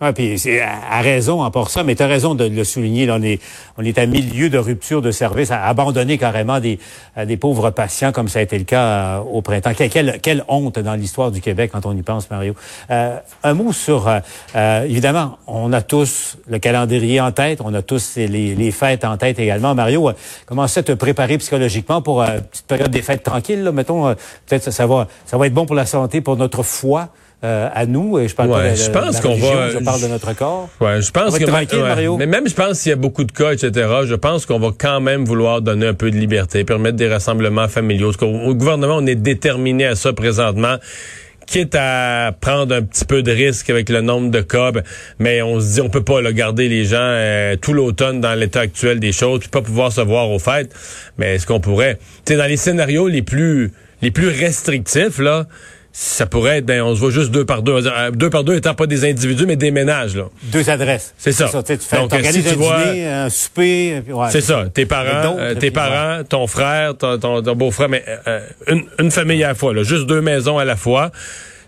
Ah, 0.00 0.12
puis 0.12 0.38
c'est 0.38 0.60
à, 0.60 1.00
raison 1.00 1.42
en 1.42 1.50
pour 1.50 1.70
ça, 1.70 1.82
mais 1.82 1.96
tu 1.96 2.02
as 2.04 2.06
raison 2.06 2.34
de 2.34 2.44
le 2.44 2.64
souligner. 2.64 3.10
on 3.10 3.22
est 3.22 3.40
on 3.76 3.84
à 3.84 4.06
milieu 4.06 4.48
de 4.48 4.58
rupture 4.58 5.02
de 5.02 5.10
service, 5.10 5.50
à 5.50 5.64
abandonner 5.66 6.18
carrément 6.18 6.60
des 6.60 6.78
des 7.26 7.36
pauvres 7.36 7.70
patients 7.70 8.12
comme 8.12 8.28
ça 8.28 8.38
a 8.38 8.42
été 8.42 8.58
le 8.58 8.64
cas 8.64 8.82
euh, 8.82 9.18
au 9.18 9.42
printemps. 9.42 9.72
Quelle, 9.74 10.20
quelle, 10.20 10.44
honte 10.48 10.78
dans 10.78 10.94
l'histoire 10.94 11.30
du 11.30 11.40
Québec 11.40 11.70
quand 11.72 11.84
on 11.86 11.96
y 11.96 12.02
pense, 12.02 12.30
Mario. 12.30 12.54
Euh, 12.90 13.18
un 13.42 13.54
mot 13.54 13.72
sur 13.72 14.08
euh, 14.54 14.82
évidemment, 14.84 15.38
on 15.46 15.72
a 15.72 15.82
tous 15.82 16.38
le 16.48 16.58
calendrier 16.58 17.20
en 17.20 17.32
tête, 17.32 17.60
on 17.64 17.74
a 17.74 17.82
tous 17.82 18.16
les, 18.16 18.70
fêtes 18.70 19.04
en 19.04 19.16
tête 19.16 19.38
également. 19.38 19.74
Mario, 19.74 20.12
comment 20.46 20.66
ça 20.68 20.82
te 20.82 20.92
préparer 20.92 21.38
psychologiquement 21.38 22.02
pour 22.02 22.22
une 22.22 22.42
petite 22.42 22.66
période 22.66 22.90
des 22.90 23.02
fêtes 23.02 23.22
tranquilles, 23.22 23.64
là, 23.64 23.72
mettons. 23.72 24.14
Peut-être 24.46 24.70
ça 24.70 24.86
va 24.86 25.08
ça 25.26 25.36
va 25.36 25.46
être 25.46 25.54
bon 25.54 25.66
pour 25.66 25.74
la 25.74 25.86
santé, 25.86 26.20
pour 26.20 26.36
notre 26.36 26.62
foi. 26.62 27.08
Euh, 27.44 27.68
à 27.72 27.86
nous. 27.86 28.18
Et 28.18 28.26
je 28.26 28.34
parle 28.34 28.50
pas 28.50 28.68
de, 28.68 28.74
je 28.74 28.90
pense 28.90 29.20
qu'on 29.20 29.36
va. 29.36 29.70
Je 29.70 29.78
parle 29.78 30.02
de 30.02 30.08
notre 30.08 30.34
corps. 30.34 30.68
Ouais, 30.80 31.00
je 31.00 31.12
pense 31.12 31.38
que 31.38 31.44
tranquille, 31.44 31.78
Mario. 31.78 32.16
Mais 32.16 32.26
même, 32.26 32.48
je 32.48 32.54
pense 32.54 32.82
qu'il 32.82 32.90
y 32.90 32.92
a 32.92 32.96
beaucoup 32.96 33.22
de 33.22 33.30
cas, 33.30 33.52
etc. 33.52 33.70
Je 34.06 34.16
pense 34.16 34.44
qu'on 34.44 34.58
va 34.58 34.70
quand 34.76 35.00
même 35.00 35.24
vouloir 35.24 35.62
donner 35.62 35.86
un 35.86 35.94
peu 35.94 36.10
de 36.10 36.16
liberté, 36.16 36.64
permettre 36.64 36.96
des 36.96 37.08
rassemblements 37.08 37.68
familiaux. 37.68 38.10
Au 38.22 38.54
gouvernement, 38.56 38.96
on 38.96 39.06
est 39.06 39.14
déterminé 39.14 39.86
à 39.86 39.94
ça 39.94 40.12
présentement 40.12 40.78
quitte 41.48 41.74
à 41.78 42.32
prendre 42.38 42.74
un 42.74 42.82
petit 42.82 43.04
peu 43.04 43.22
de 43.22 43.32
risque 43.32 43.70
avec 43.70 43.88
le 43.88 44.02
nombre 44.02 44.30
de 44.30 44.40
cas, 44.40 44.70
ben, 44.70 44.82
mais 45.18 45.40
on 45.40 45.60
se 45.60 45.74
dit 45.74 45.80
on 45.80 45.88
peut 45.88 46.04
pas 46.04 46.20
le 46.20 46.30
garder 46.32 46.68
les 46.68 46.84
gens 46.84 46.98
euh, 47.00 47.56
tout 47.56 47.72
l'automne 47.72 48.20
dans 48.20 48.34
l'état 48.34 48.60
actuel 48.60 49.00
des 49.00 49.12
choses, 49.12 49.40
puis 49.40 49.48
pas 49.48 49.62
pouvoir 49.62 49.90
se 49.90 50.02
voir 50.02 50.30
aux 50.30 50.38
fêtes. 50.38 50.74
Mais 51.16 51.36
est-ce 51.36 51.46
qu'on 51.46 51.60
pourrait, 51.60 51.98
tu 52.26 52.36
dans 52.36 52.46
les 52.46 52.58
scénarios 52.58 53.08
les 53.08 53.22
plus 53.22 53.72
les 54.02 54.10
plus 54.10 54.28
restrictifs 54.28 55.18
là, 55.18 55.46
ça 55.92 56.26
pourrait 56.26 56.58
être, 56.58 56.66
ben, 56.66 56.82
on 56.82 56.94
se 56.94 57.00
voit 57.00 57.10
juste 57.10 57.30
deux 57.30 57.44
par 57.44 57.62
deux. 57.62 57.86
Euh, 57.86 58.10
deux 58.10 58.30
par 58.30 58.44
deux 58.44 58.54
étant 58.54 58.74
pas 58.74 58.86
des 58.86 59.08
individus, 59.08 59.46
mais 59.46 59.56
des 59.56 59.70
ménages, 59.70 60.16
là. 60.16 60.24
Deux 60.44 60.70
adresses. 60.70 61.14
C'est 61.18 61.32
ça. 61.32 61.48
ça. 61.48 61.62
Tu 61.62 61.76
fais, 61.78 61.96
Donc, 61.96 62.14
si 62.14 62.42
tu 62.42 62.48
un 62.50 62.52
vois, 62.54 62.84
dîner, 62.84 63.08
un 63.08 63.30
souper. 63.30 64.02
Ouais, 64.08 64.28
c'est 64.30 64.40
ça. 64.40 64.66
Tes 64.72 64.86
parents, 64.86 65.36
euh, 65.38 65.54
tes 65.54 65.70
parents, 65.70 66.22
ton 66.24 66.46
frère, 66.46 66.96
ton, 66.96 67.18
ton, 67.18 67.56
beau-frère, 67.56 67.88
mais 67.88 68.04
euh, 68.26 68.40
une, 68.68 68.84
une, 68.98 69.10
famille 69.10 69.42
à 69.42 69.48
la 69.48 69.54
fois, 69.54 69.74
là. 69.74 69.82
Juste 69.82 70.06
deux 70.06 70.20
maisons 70.20 70.58
à 70.58 70.64
la 70.64 70.76
fois. 70.76 71.10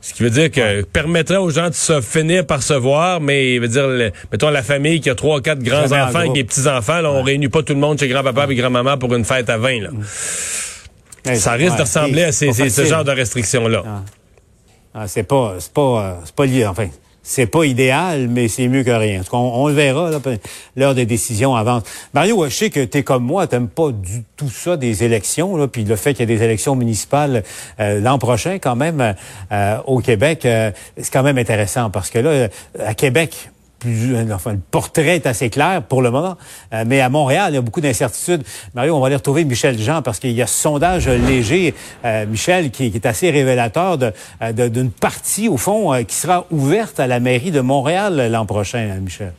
Ce 0.02 0.14
qui 0.14 0.22
veut 0.22 0.30
dire 0.30 0.50
que 0.50 0.82
permettrait 0.82 1.36
aux 1.36 1.50
gens 1.50 1.68
de 1.68 1.74
se 1.74 2.00
finir 2.00 2.46
par 2.46 2.62
se 2.62 2.72
voir, 2.72 3.20
mais 3.20 3.58
veut 3.58 3.68
dire, 3.68 4.12
mettons 4.32 4.48
la 4.48 4.62
famille 4.62 5.00
qui 5.00 5.10
a 5.10 5.14
trois, 5.14 5.42
quatre 5.42 5.62
grands 5.62 5.92
enfants 5.92 6.22
et 6.22 6.30
des 6.30 6.44
petits 6.44 6.66
enfants, 6.68 7.00
là, 7.02 7.10
on 7.10 7.22
réunit 7.22 7.48
pas 7.48 7.62
tout 7.62 7.74
le 7.74 7.80
monde 7.80 7.98
chez 7.98 8.08
grand-papa 8.08 8.46
et 8.48 8.54
grand-maman 8.54 8.96
pour 8.96 9.14
une 9.14 9.24
fête 9.24 9.50
à 9.50 9.58
20, 9.58 9.80
là. 9.82 9.90
Ça 11.34 11.52
risque 11.52 11.76
de 11.76 11.82
ressembler 11.82 12.24
à 12.24 12.32
ces, 12.32 12.52
ce 12.52 12.84
genre 12.84 13.04
de 13.04 13.12
restrictions-là. 13.12 13.82
Ah. 13.86 14.02
Ah, 14.92 15.06
c'est 15.06 15.22
pas, 15.22 15.54
c'est 15.60 15.72
pas, 15.72 15.80
euh, 15.80 16.14
c'est 16.24 16.34
pas 16.34 16.46
lié. 16.46 16.66
Enfin, 16.66 16.88
c'est 17.22 17.46
pas 17.46 17.64
idéal, 17.64 18.26
mais 18.28 18.48
c'est 18.48 18.66
mieux 18.66 18.82
que 18.82 18.90
rien. 18.90 19.22
On, 19.30 19.36
on 19.36 19.68
le 19.68 19.74
verra, 19.74 20.10
l'heure 20.74 20.94
des 20.96 21.06
décisions 21.06 21.54
avance. 21.54 21.84
Mario, 22.12 22.44
je 22.48 22.54
sais 22.54 22.70
que 22.70 22.84
t'es 22.84 23.04
comme 23.04 23.22
moi, 23.22 23.46
t'aimes 23.46 23.68
pas 23.68 23.92
du 23.92 24.24
tout 24.36 24.50
ça 24.50 24.76
des 24.76 25.04
élections, 25.04 25.56
là, 25.56 25.68
puis 25.68 25.84
le 25.84 25.94
fait 25.94 26.14
qu'il 26.14 26.28
y 26.28 26.32
ait 26.32 26.36
des 26.36 26.42
élections 26.42 26.74
municipales 26.74 27.44
euh, 27.78 28.00
l'an 28.00 28.18
prochain, 28.18 28.58
quand 28.58 28.74
même, 28.74 29.14
euh, 29.52 29.78
au 29.86 30.00
Québec, 30.00 30.40
c'est 30.42 31.12
quand 31.12 31.22
même 31.22 31.38
intéressant 31.38 31.90
parce 31.90 32.10
que 32.10 32.18
là, 32.18 32.48
à 32.84 32.94
Québec, 32.94 33.50
enfin, 34.32 34.52
le 34.52 34.60
portrait 34.70 35.16
est 35.16 35.26
assez 35.26 35.50
clair 35.50 35.82
pour 35.82 36.02
le 36.02 36.10
moment. 36.10 36.36
Euh, 36.72 36.84
mais 36.86 37.00
à 37.00 37.08
Montréal, 37.08 37.52
il 37.52 37.54
y 37.54 37.58
a 37.58 37.62
beaucoup 37.62 37.80
d'incertitudes. 37.80 38.42
Mario, 38.74 38.94
on 38.94 39.00
va 39.00 39.06
aller 39.06 39.16
retrouver 39.16 39.44
Michel 39.44 39.78
Jean 39.78 40.02
parce 40.02 40.18
qu'il 40.18 40.32
y 40.32 40.42
a 40.42 40.46
ce 40.46 40.60
sondage 40.60 41.08
léger, 41.08 41.74
euh, 42.04 42.26
Michel, 42.26 42.70
qui, 42.70 42.86
est 42.86 43.06
assez 43.06 43.30
révélateur 43.30 43.98
euh, 44.42 44.68
d'une 44.68 44.90
partie, 44.90 45.48
au 45.48 45.56
fond, 45.56 45.92
qui 46.04 46.14
sera 46.14 46.46
ouverte 46.50 47.00
à 47.00 47.06
la 47.06 47.20
mairie 47.20 47.50
de 47.50 47.60
Montréal 47.60 48.30
l'an 48.30 48.46
prochain, 48.46 48.86
Michel. 49.00 49.32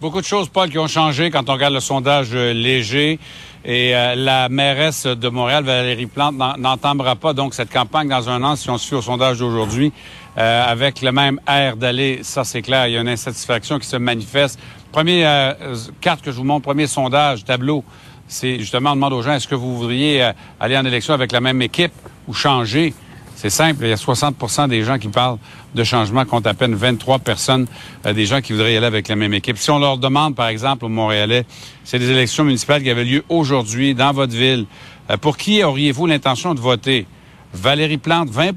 Beaucoup 0.00 0.20
de 0.20 0.26
choses, 0.26 0.48
Paul, 0.48 0.68
qui 0.68 0.78
ont 0.78 0.88
changé 0.88 1.30
quand 1.30 1.48
on 1.48 1.54
regarde 1.54 1.74
le 1.74 1.80
sondage 1.80 2.34
léger. 2.34 3.18
Et 3.64 3.92
la 3.92 4.50
mairesse 4.50 5.06
de 5.06 5.28
Montréal, 5.30 5.64
Valérie 5.64 6.06
Plante, 6.06 6.34
n'entendra 6.58 7.16
pas 7.16 7.32
donc 7.32 7.54
cette 7.54 7.72
campagne 7.72 8.08
dans 8.08 8.28
un 8.28 8.42
an 8.42 8.56
si 8.56 8.68
on 8.68 8.76
suit 8.76 8.96
au 8.96 9.00
sondage 9.00 9.38
d'aujourd'hui. 9.38 9.92
Euh, 10.36 10.64
avec 10.66 11.00
le 11.00 11.12
même 11.12 11.40
air 11.46 11.76
d'aller, 11.76 12.20
ça 12.22 12.44
c'est 12.44 12.62
clair, 12.62 12.88
il 12.88 12.94
y 12.94 12.96
a 12.96 13.00
une 13.00 13.08
insatisfaction 13.08 13.78
qui 13.78 13.86
se 13.86 13.96
manifeste. 13.96 14.58
Premier 14.90 15.24
euh, 15.26 15.76
carte 16.00 16.22
que 16.22 16.32
je 16.32 16.36
vous 16.36 16.44
montre, 16.44 16.64
premier 16.64 16.86
sondage, 16.86 17.44
tableau, 17.44 17.84
c'est 18.26 18.58
justement 18.58 18.92
on 18.92 18.94
demande 18.96 19.12
aux 19.12 19.22
gens 19.22 19.34
est-ce 19.34 19.48
que 19.48 19.54
vous 19.54 19.76
voudriez 19.76 20.22
euh, 20.22 20.32
aller 20.58 20.76
en 20.76 20.84
élection 20.84 21.14
avec 21.14 21.32
la 21.32 21.40
même 21.40 21.60
équipe 21.62 21.92
ou 22.26 22.34
changer? 22.34 22.94
C'est 23.36 23.50
simple, 23.50 23.84
il 23.84 23.90
y 23.90 23.92
a 23.92 23.96
60% 23.96 24.68
des 24.68 24.84
gens 24.84 24.98
qui 24.98 25.08
parlent 25.08 25.38
de 25.74 25.84
changement 25.84 26.24
compte 26.24 26.46
à 26.46 26.54
peine 26.54 26.74
23 26.74 27.18
personnes 27.18 27.66
euh, 28.06 28.12
des 28.12 28.26
gens 28.26 28.40
qui 28.40 28.52
voudraient 28.52 28.74
y 28.74 28.76
aller 28.76 28.86
avec 28.86 29.08
la 29.08 29.16
même 29.16 29.34
équipe. 29.34 29.58
Si 29.58 29.70
on 29.70 29.78
leur 29.78 29.98
demande, 29.98 30.34
par 30.34 30.48
exemple, 30.48 30.84
aux 30.84 30.88
Montréalais, 30.88 31.44
c'est 31.82 31.98
des 31.98 32.10
élections 32.10 32.44
municipales 32.44 32.82
qui 32.82 32.90
avaient 32.90 33.04
lieu 33.04 33.24
aujourd'hui 33.28 33.94
dans 33.94 34.12
votre 34.12 34.34
ville, 34.34 34.66
euh, 35.10 35.16
pour 35.16 35.36
qui 35.36 35.62
auriez-vous 35.62 36.06
l'intention 36.06 36.54
de 36.54 36.60
voter? 36.60 37.06
Valérie 37.52 37.98
Plante, 37.98 38.30
20 38.30 38.52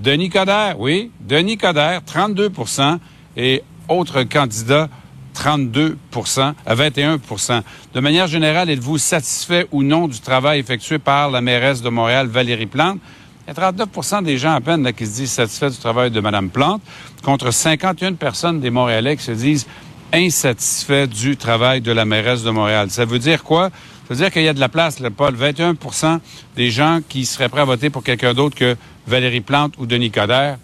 Denis 0.00 0.30
Coderre, 0.30 0.80
oui, 0.80 1.10
Denis 1.20 1.58
Coderre, 1.58 2.00
32% 2.00 2.98
et 3.36 3.62
autres 3.86 4.22
candidats, 4.22 4.88
32% 5.36 6.54
à 6.66 6.74
21% 6.74 7.62
De 7.94 8.00
manière 8.00 8.26
générale, 8.26 8.70
êtes-vous 8.70 8.96
satisfait 8.96 9.66
ou 9.72 9.82
non 9.82 10.08
du 10.08 10.20
travail 10.20 10.58
effectué 10.58 10.98
par 10.98 11.30
la 11.30 11.42
mairesse 11.42 11.82
de 11.82 11.90
Montréal, 11.90 12.28
Valérie 12.28 12.66
Plante? 12.66 12.98
Il 13.46 13.54
y 13.54 13.60
a 13.60 13.70
39% 13.72 14.24
des 14.24 14.38
gens 14.38 14.54
à 14.54 14.60
peine 14.62 14.90
qui 14.94 15.06
se 15.06 15.16
disent 15.16 15.32
satisfaits 15.32 15.70
du 15.70 15.78
travail 15.78 16.10
de 16.10 16.20
Mme 16.20 16.48
Plante, 16.48 16.80
contre 17.22 17.50
51 17.50 18.14
personnes 18.14 18.60
des 18.60 18.70
Montréalais 18.70 19.16
qui 19.16 19.24
se 19.24 19.32
disent 19.32 19.66
insatisfaits 20.14 21.08
du 21.08 21.36
travail 21.36 21.82
de 21.82 21.92
la 21.92 22.06
mairesse 22.06 22.42
de 22.42 22.50
Montréal. 22.50 22.90
Ça 22.90 23.04
veut 23.04 23.18
dire 23.18 23.44
quoi? 23.44 23.70
Ça 24.08 24.14
veut 24.14 24.16
dire 24.16 24.32
qu'il 24.32 24.42
y 24.42 24.48
a 24.48 24.54
de 24.54 24.60
la 24.60 24.68
place, 24.68 24.98
là, 24.98 25.10
Paul. 25.10 25.36
21% 25.36 26.18
des 26.56 26.70
gens 26.70 27.00
qui 27.06 27.26
seraient 27.26 27.48
prêts 27.48 27.60
à 27.60 27.64
voter 27.64 27.90
pour 27.90 28.02
quelqu'un 28.02 28.34
d'autre 28.34 28.56
que 28.56 28.76
Valérie 29.06 29.40
Plante 29.40 29.74
ou 29.78 29.86
Denis 29.86 30.10
Coderre. 30.10 30.58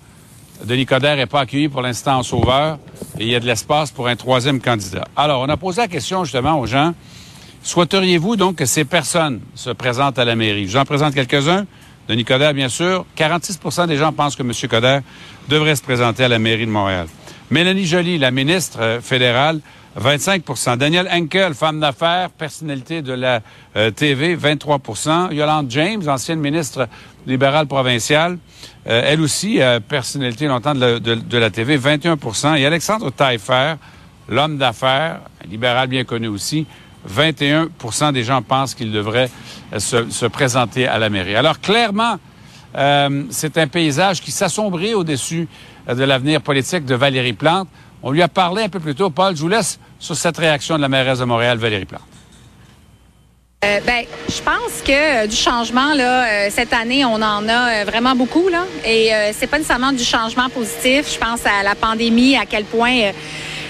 Denis 0.65 0.87
Coderre 0.87 1.17
n'est 1.17 1.27
pas 1.27 1.41
accueilli 1.41 1.69
pour 1.69 1.83
l'instant 1.83 2.19
en 2.19 2.23
sauveur 2.23 2.79
et 3.19 3.25
il 3.25 3.29
y 3.29 3.35
a 3.35 3.41
de 3.41 3.47
l'espace 3.47 3.91
pour 3.91 4.09
un 4.09 4.17
troisième 4.17 4.61
candidat. 4.61 5.05
Alors, 5.17 5.43
on 5.43 5.49
a 5.49 5.57
posé 5.57 5.83
la 5.83 5.89
question 5.89 6.25
justement 6.25 6.59
aux 6.59 6.67
gens. 6.67 6.95
Souhaiteriez-vous 7.63 8.37
donc 8.37 8.57
que 8.57 8.67
ces 8.67 8.85
personnes 8.85 9.41
se 9.55 9.71
présentent 9.71 10.19
à 10.19 10.25
la 10.25 10.37
mairie? 10.37 10.69
J'en 10.69 10.85
présente 10.85 11.15
quelques-uns. 11.15 11.67
Denis 12.09 12.25
Coderre, 12.25 12.55
bien 12.55 12.69
sûr. 12.69 13.05
46% 13.17 13.89
des 13.89 13.97
gens 13.97 14.13
pensent 14.13 14.37
que 14.37 14.43
M. 14.43 14.53
Coderre 14.69 15.03
devrait 15.49 15.77
se 15.77 15.83
présenter 15.83 16.25
à 16.25 16.29
la 16.29 16.39
mairie 16.39 16.67
de 16.67 16.71
Montréal. 16.71 17.09
Mélanie 17.51 17.87
Joly, 17.87 18.19
la 18.19 18.31
ministre 18.31 18.79
euh, 18.81 19.01
fédérale, 19.01 19.61
25% 20.01 20.77
Daniel 20.77 21.09
Henkel, 21.11 21.55
femme 21.55 21.81
d'affaires, 21.81 22.31
personnalité 22.31 23.03
de 23.03 23.13
la 23.13 23.41
euh, 23.77 23.91
TV, 23.91 24.37
23% 24.37 25.33
Yolande 25.33 25.71
James, 25.71 26.03
ancienne 26.09 26.41
ministre 26.41 26.89
libérale 27.27 27.67
provinciale, 27.67 28.39
euh, 28.87 29.03
elle 29.05 29.21
aussi, 29.21 29.61
personnalité 29.89 30.47
longtemps 30.47 30.75
de 30.75 31.39
la, 31.39 31.51
TV, 31.51 31.79
21% 31.79 32.57
Et 32.57 32.67
Alexandre 32.67 33.11
Taillefer, 33.11 33.75
l'homme 34.29 34.59
d'affaires, 34.59 35.21
libéral 35.49 35.89
bien 35.89 36.05
connu 36.05 36.29
aussi, 36.29 36.67
21% 37.09 38.13
des 38.13 38.25
gens 38.25 38.43
pensent 38.43 38.75
qu'il 38.75 38.93
devrait 38.93 39.31
se, 39.79 40.11
se, 40.11 40.27
présenter 40.27 40.87
à 40.87 40.99
la 40.99 41.09
mairie. 41.09 41.37
Alors 41.37 41.61
clairement, 41.61 42.19
c'est 43.31 43.59
un 43.59 43.69
paysage 43.69 44.21
qui 44.21 44.31
s'assombrit 44.31 44.95
au-dessus 44.95 45.49
de 45.89 46.05
l'avenir 46.05 46.43
politique 46.43 46.85
de 46.85 46.95
Valérie 46.95 47.33
Plante. 47.33 47.69
On 48.03 48.11
lui 48.11 48.23
a 48.23 48.29
parlé 48.29 48.65
un 48.65 48.69
peu 48.69 48.81
plus 48.81 48.95
tôt. 48.95 49.11
Paul, 49.11 49.37
je 49.37 49.41
vous 49.41 49.49
laisse 49.49 49.79
sur 49.99 50.17
cette 50.17 50.37
réaction 50.37 50.77
de 50.77 50.83
la 50.83 50.89
mairesse 50.89 51.19
de 51.19 51.25
Montréal, 51.25 51.59
Valérie 51.59 51.87
Plante. 51.87 52.16
Euh, 53.65 53.81
ben, 53.87 54.05
je 54.29 54.43
pense 54.43 54.83
que 54.85 55.25
euh, 55.25 55.27
du 55.27 55.35
changement 55.35 55.95
là, 55.95 56.27
euh, 56.27 56.49
cette 56.51 56.75
année, 56.75 57.07
on 57.07 57.15
en 57.15 57.49
a 57.49 57.85
vraiment 57.85 58.15
beaucoup 58.15 58.49
là, 58.49 58.65
et 58.85 59.11
c'est 59.33 59.47
pas 59.47 59.57
nécessairement 59.57 59.93
du 59.93 60.05
changement 60.05 60.51
positif. 60.51 61.11
Je 61.11 61.19
pense 61.19 61.41
à 61.47 61.63
la 61.63 61.75
pandémie, 61.75 62.37
à 62.37 62.45
quel 62.45 62.65
point 62.65 63.13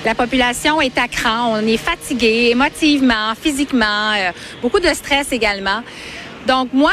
la 0.05 0.15
population 0.17 0.81
est 0.81 0.99
à 0.99 1.07
cran, 1.07 1.53
on 1.53 1.67
est 1.67 1.77
fatigué 1.77 2.49
émotivement, 2.51 3.33
physiquement, 3.41 4.13
beaucoup 4.61 4.81
de 4.81 4.89
stress 4.89 5.31
également. 5.31 5.83
Donc 6.49 6.69
moi, 6.73 6.93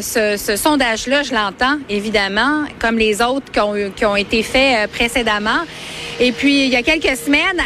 ce, 0.00 0.54
sondage-là, 0.56 1.22
je 1.22 1.34
l'entends 1.34 1.78
évidemment, 1.88 2.64
comme 2.78 2.98
les 2.98 3.22
autres 3.22 3.50
qui 3.50 4.04
ont, 4.04 4.16
été 4.16 4.42
faits 4.42 4.90
précédemment. 4.90 5.60
Et 6.20 6.32
puis, 6.32 6.64
il 6.64 6.70
y 6.70 6.76
a 6.76 6.82
quelques 6.82 7.16
semaines, 7.16 7.60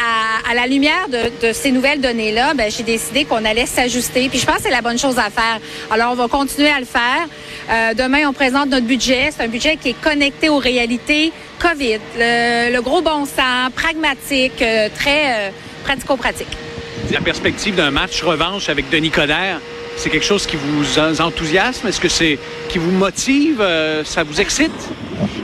à, 0.48 0.54
la 0.54 0.66
lumière 0.66 1.08
de, 1.08 1.52
ces 1.52 1.70
nouvelles 1.70 2.00
données-là, 2.00 2.54
ben, 2.54 2.70
j'ai 2.70 2.82
décidé 2.82 3.24
qu'on 3.24 3.44
allait 3.44 3.66
s'ajuster. 3.66 4.28
Puis 4.28 4.38
je 4.38 4.46
pense 4.46 4.56
que 4.56 4.62
c'est 4.64 4.70
la 4.70 4.82
bonne 4.82 4.98
chose 4.98 5.18
à 5.18 5.30
faire. 5.30 5.60
Alors, 5.90 6.12
on 6.12 6.14
va 6.14 6.28
continuer 6.28 6.70
à 6.70 6.80
le 6.80 6.86
faire. 6.86 7.26
Euh, 7.70 7.94
demain, 7.94 8.28
on 8.28 8.32
présente 8.32 8.70
notre 8.70 8.86
budget. 8.86 9.30
C'est 9.36 9.44
un 9.44 9.48
budget 9.48 9.76
qui 9.76 9.90
est 9.90 10.00
connecté 10.00 10.48
aux 10.48 10.58
réalités 10.58 11.32
COVID, 11.58 11.98
le, 12.16 12.80
gros 12.80 13.02
bon 13.02 13.24
sens, 13.24 13.70
pragmatique, 13.74 14.64
très 14.94 15.52
pratico-pratique. 15.84 16.56
La 17.10 17.20
perspective 17.20 17.74
d'un 17.74 17.90
match 17.90 18.22
revanche 18.22 18.68
avec 18.68 18.90
Denis 18.90 19.10
Coderre, 19.10 19.60
c'est 19.98 20.10
quelque 20.10 20.24
chose 20.24 20.46
qui 20.46 20.56
vous 20.56 20.98
enthousiasme? 21.20 21.88
Est-ce 21.88 22.00
que 22.00 22.08
c'est 22.08 22.38
qui 22.68 22.78
vous 22.78 22.92
motive? 22.92 23.60
Euh, 23.60 24.04
ça 24.04 24.22
vous 24.22 24.40
excite? 24.40 24.72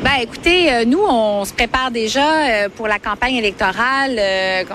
Ben, 0.02 0.20
écoutez, 0.22 0.72
euh, 0.72 0.84
nous, 0.84 1.02
on 1.02 1.44
se 1.44 1.52
prépare 1.52 1.90
déjà 1.90 2.20
euh, 2.24 2.68
pour 2.68 2.86
la 2.86 3.00
campagne 3.00 3.34
électorale. 3.34 4.20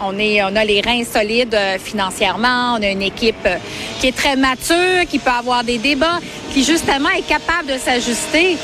on 0.03 0.19
est, 0.19 0.43
on 0.43 0.55
a 0.55 0.65
les 0.65 0.81
reins 0.81 1.03
solides 1.05 1.57
financièrement. 1.81 2.75
On 2.77 2.83
a 2.83 2.89
une 2.89 3.01
équipe 3.01 3.47
qui 4.01 4.07
est 4.07 4.15
très 4.15 4.35
mature, 4.35 5.05
qui 5.09 5.19
peut 5.19 5.31
avoir 5.31 5.63
des 5.63 5.77
débats, 5.77 6.19
qui 6.53 6.63
justement 6.65 7.09
est 7.17 7.27
capable 7.27 7.71
de 7.73 7.77
s'ajuster. 7.77 8.57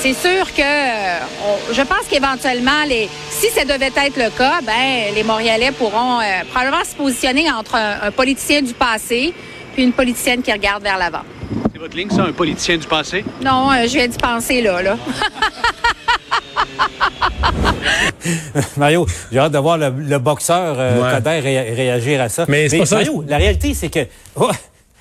c'est 0.00 0.14
sûr 0.14 0.52
que 0.52 1.72
je 1.72 1.82
pense 1.82 2.06
qu'éventuellement, 2.10 2.84
les, 2.88 3.08
si 3.30 3.48
ça 3.50 3.64
devait 3.64 3.92
être 4.04 4.16
le 4.16 4.30
cas, 4.36 4.60
ben, 4.62 5.14
les 5.14 5.22
Montréalais 5.22 5.70
pourront 5.70 6.18
probablement 6.50 6.84
se 6.84 6.96
positionner 6.96 7.50
entre 7.50 7.76
un 7.76 8.10
politicien 8.10 8.62
du 8.62 8.74
passé, 8.74 9.32
une 9.82 9.92
politicienne 9.92 10.42
qui 10.42 10.52
regarde 10.52 10.82
vers 10.82 10.98
l'avant. 10.98 11.22
C'est 11.72 11.78
votre 11.78 11.96
ligne, 11.96 12.10
ça, 12.10 12.24
un 12.24 12.32
politicien 12.32 12.76
du 12.76 12.86
passé? 12.86 13.24
Non, 13.44 13.70
euh, 13.70 13.84
je 13.84 13.92
viens 13.92 14.08
d'y 14.08 14.18
penser 14.18 14.60
là, 14.62 14.82
là. 14.82 14.96
Mario, 18.76 19.06
j'ai 19.32 19.38
hâte 19.38 19.52
de 19.52 19.58
voir 19.58 19.78
le, 19.78 20.18
boxeur 20.18 20.76
euh, 20.78 21.20
réagir 21.24 22.20
à 22.20 22.28
ça. 22.28 22.44
Mais, 22.48 22.68
c'est 22.68 22.90
Mario, 22.90 23.24
la 23.26 23.36
réalité, 23.36 23.74
c'est 23.74 23.88
que... 23.88 24.00
Oh, 24.36 24.50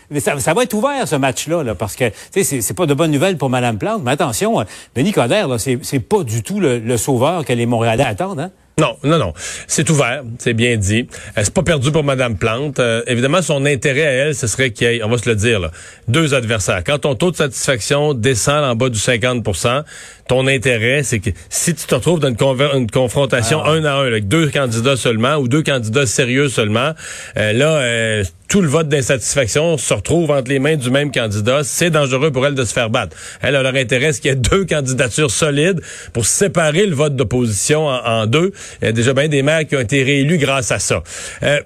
mais 0.09 0.21
ça, 0.21 0.35
va 0.53 0.63
être 0.63 0.73
ouvert, 0.73 1.05
ce 1.05 1.15
match-là, 1.15 1.63
là, 1.63 1.75
parce 1.75 1.95
que 1.95 2.05
c'est 2.31 2.73
pas 2.75 2.85
de 2.85 2.93
bonnes 2.93 3.11
nouvelles 3.11 3.37
pour 3.37 3.49
Mme 3.49 3.77
Plante. 3.77 4.03
Mais 4.03 4.11
attention, 4.11 4.61
euh, 4.61 4.63
Denis 4.95 5.11
Coderre, 5.11 5.59
c'est 5.59 5.99
pas 5.99 6.23
du 6.23 6.43
tout 6.43 6.59
le, 6.59 6.79
le, 6.79 6.97
sauveur 6.97 7.43
que 7.43 7.51
les 7.53 7.65
Montréalais 7.65 8.05
attendent. 8.05 8.39
Hein? 8.39 8.51
Non, 8.79 8.95
non, 9.03 9.17
non. 9.17 9.33
C'est 9.65 9.89
ouvert, 9.89 10.21
c'est 10.37 10.53
bien 10.53 10.77
dit. 10.77 11.07
Euh, 11.35 11.41
c'est 11.43 11.53
pas 11.53 11.63
perdu 11.63 11.91
pour 11.91 12.03
Madame 12.03 12.37
Plante. 12.37 12.77
Euh, 12.77 13.01
évidemment, 13.07 13.41
son 13.41 13.65
intérêt 13.65 14.05
à 14.05 14.11
elle, 14.11 14.35
ce 14.35 14.45
serait 14.45 14.69
qu'il 14.69 14.85
y 14.85 14.97
ait, 14.97 15.03
on 15.03 15.09
va 15.09 15.17
se 15.17 15.27
le 15.27 15.35
dire, 15.35 15.59
là, 15.59 15.71
deux 16.07 16.35
adversaires. 16.35 16.83
Quand 16.85 16.99
ton 16.99 17.15
taux 17.15 17.31
de 17.31 17.37
satisfaction 17.37 18.13
descend 18.13 18.63
en 18.63 18.75
bas 18.75 18.89
du 18.89 18.99
50% 18.99 19.83
ton 20.27 20.45
intérêt, 20.45 21.01
c'est 21.01 21.19
que 21.19 21.31
si 21.49 21.73
tu 21.73 21.87
te 21.87 21.95
retrouves 21.95 22.19
dans 22.19 22.27
une, 22.27 22.91
confrontation 22.91 23.61
ah 23.63 23.71
un 23.71 23.83
à 23.83 23.93
un 23.93 24.05
avec 24.05 24.27
deux 24.27 24.49
candidats 24.49 24.97
seulement 24.97 25.37
ou 25.37 25.47
deux 25.47 25.63
candidats 25.63 26.05
sérieux 26.05 26.49
seulement, 26.49 26.91
euh, 27.37 27.53
là, 27.53 28.23
tout 28.47 28.61
le 28.61 28.67
vote 28.67 28.87
d'insatisfaction 28.87 29.77
se 29.77 29.93
retrouve 29.93 30.31
entre 30.31 30.49
les 30.49 30.59
mains 30.59 30.77
du 30.77 30.89
même 30.89 31.11
candidat. 31.11 31.63
C'est 31.63 31.89
dangereux 31.89 32.31
pour 32.31 32.45
elle 32.45 32.55
de 32.55 32.63
se 32.63 32.73
faire 32.73 32.89
battre. 32.89 33.15
Elle 33.41 33.55
a 33.55 33.63
leur 33.63 33.75
intérêt, 33.75 34.13
qu'il 34.13 34.25
y 34.25 34.33
ait 34.33 34.35
deux 34.35 34.65
candidatures 34.65 35.31
solides 35.31 35.81
pour 36.13 36.25
séparer 36.25 36.85
le 36.85 36.95
vote 36.95 37.15
d'opposition 37.15 37.87
en 37.87 38.25
deux. 38.25 38.53
Il 38.81 38.85
y 38.85 38.87
a 38.87 38.91
déjà 38.91 39.13
bien 39.13 39.27
des 39.27 39.41
maires 39.41 39.67
qui 39.67 39.75
ont 39.75 39.81
été 39.81 40.01
réélus 40.03 40.37
grâce 40.37 40.71
à 40.71 40.79
ça. 40.79 41.03
Euh, 41.43 41.59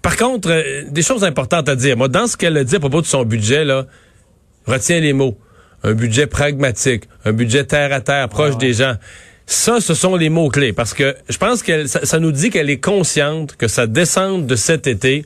par 0.00 0.16
contre, 0.16 0.50
euh, 0.50 0.84
des 0.88 1.02
choses 1.02 1.24
importantes 1.24 1.68
à 1.68 1.76
dire. 1.76 1.96
Moi, 1.96 2.08
dans 2.08 2.26
ce 2.26 2.36
qu'elle 2.36 2.56
a 2.56 2.64
dit 2.64 2.76
à 2.76 2.80
propos 2.80 3.00
de 3.00 3.06
son 3.06 3.24
budget, 3.24 3.64
là, 3.64 3.86
retiens 4.66 5.00
les 5.00 5.12
mots. 5.12 5.36
Un 5.84 5.94
budget 5.94 6.28
pragmatique, 6.28 7.04
un 7.24 7.32
budget 7.32 7.64
terre 7.64 7.92
à 7.92 8.00
terre, 8.00 8.28
proche 8.28 8.56
des 8.56 8.72
gens. 8.72 8.94
Ça, 9.46 9.80
ce 9.80 9.94
sont 9.94 10.14
les 10.14 10.28
mots-clés. 10.28 10.72
Parce 10.72 10.94
que 10.94 11.16
je 11.28 11.36
pense 11.36 11.64
que 11.64 11.88
ça, 11.88 12.06
ça 12.06 12.20
nous 12.20 12.30
dit 12.30 12.50
qu'elle 12.50 12.70
est 12.70 12.80
consciente 12.80 13.56
que 13.56 13.66
sa 13.66 13.88
descente 13.88 14.46
de 14.46 14.54
cet 14.54 14.86
été, 14.86 15.24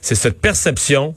c'est 0.00 0.14
cette 0.14 0.40
perception 0.40 1.14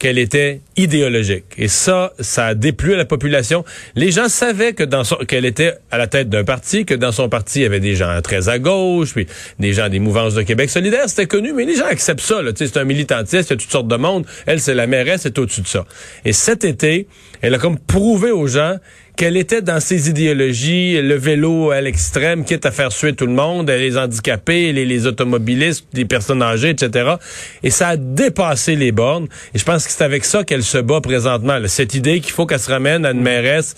qu'elle 0.00 0.18
était 0.18 0.62
idéologique. 0.76 1.44
Et 1.58 1.68
ça, 1.68 2.14
ça 2.18 2.46
a 2.46 2.54
déplu 2.54 2.94
à 2.94 2.96
la 2.96 3.04
population. 3.04 3.66
Les 3.94 4.10
gens 4.10 4.30
savaient 4.30 4.72
que 4.72 4.82
dans 4.82 5.02
qu'elle 5.28 5.44
était 5.44 5.74
à 5.90 5.98
la 5.98 6.06
tête 6.06 6.30
d'un 6.30 6.42
parti, 6.42 6.86
que 6.86 6.94
dans 6.94 7.12
son 7.12 7.28
parti, 7.28 7.58
il 7.60 7.62
y 7.62 7.66
avait 7.66 7.80
des 7.80 7.94
gens 7.96 8.18
très 8.22 8.48
à 8.48 8.58
gauche, 8.58 9.12
puis 9.12 9.26
des 9.58 9.74
gens 9.74 9.90
des 9.90 9.98
mouvances 9.98 10.34
de 10.34 10.42
Québec 10.42 10.70
solidaire. 10.70 11.06
C'était 11.06 11.26
connu, 11.26 11.52
mais 11.52 11.66
les 11.66 11.76
gens 11.76 11.84
acceptent 11.84 12.22
ça. 12.22 12.40
C'est 12.56 12.78
un 12.78 12.84
militantiste, 12.84 13.50
il 13.50 13.52
y 13.52 13.56
a 13.56 13.56
toutes 13.58 13.70
sortes 13.70 13.88
de 13.88 13.96
monde. 13.96 14.24
Elle, 14.46 14.60
c'est 14.60 14.74
la 14.74 14.86
mairesse, 14.86 15.20
c'est 15.22 15.38
au-dessus 15.38 15.60
de 15.60 15.68
ça. 15.68 15.84
Et 16.24 16.32
cet 16.32 16.64
été, 16.64 17.06
elle 17.42 17.54
a 17.54 17.58
comme 17.58 17.78
prouvé 17.78 18.30
aux 18.30 18.46
gens 18.46 18.76
qu'elle 19.20 19.36
était 19.36 19.60
dans 19.60 19.80
ses 19.80 20.08
idéologies, 20.08 20.98
le 20.98 21.14
vélo 21.14 21.72
à 21.72 21.82
l'extrême, 21.82 22.42
quitte 22.42 22.64
à 22.64 22.70
faire 22.70 22.90
suer 22.90 23.12
tout 23.12 23.26
le 23.26 23.34
monde, 23.34 23.68
les 23.68 23.98
handicapés, 23.98 24.72
les, 24.72 25.06
automobilistes, 25.06 25.86
les 25.92 26.06
personnes 26.06 26.42
âgées, 26.42 26.70
etc. 26.70 27.16
Et 27.62 27.68
ça 27.68 27.88
a 27.88 27.96
dépassé 27.98 28.76
les 28.76 28.92
bornes. 28.92 29.26
Et 29.52 29.58
je 29.58 29.64
pense 29.66 29.84
que 29.84 29.92
c'est 29.92 30.04
avec 30.04 30.24
ça 30.24 30.42
qu'elle 30.42 30.62
se 30.62 30.78
bat 30.78 31.02
présentement. 31.02 31.58
Cette 31.66 31.92
idée 31.92 32.20
qu'il 32.20 32.32
faut 32.32 32.46
qu'elle 32.46 32.60
se 32.60 32.70
ramène 32.70 33.04
à 33.04 33.10
une 33.10 33.20
mairesse 33.20 33.74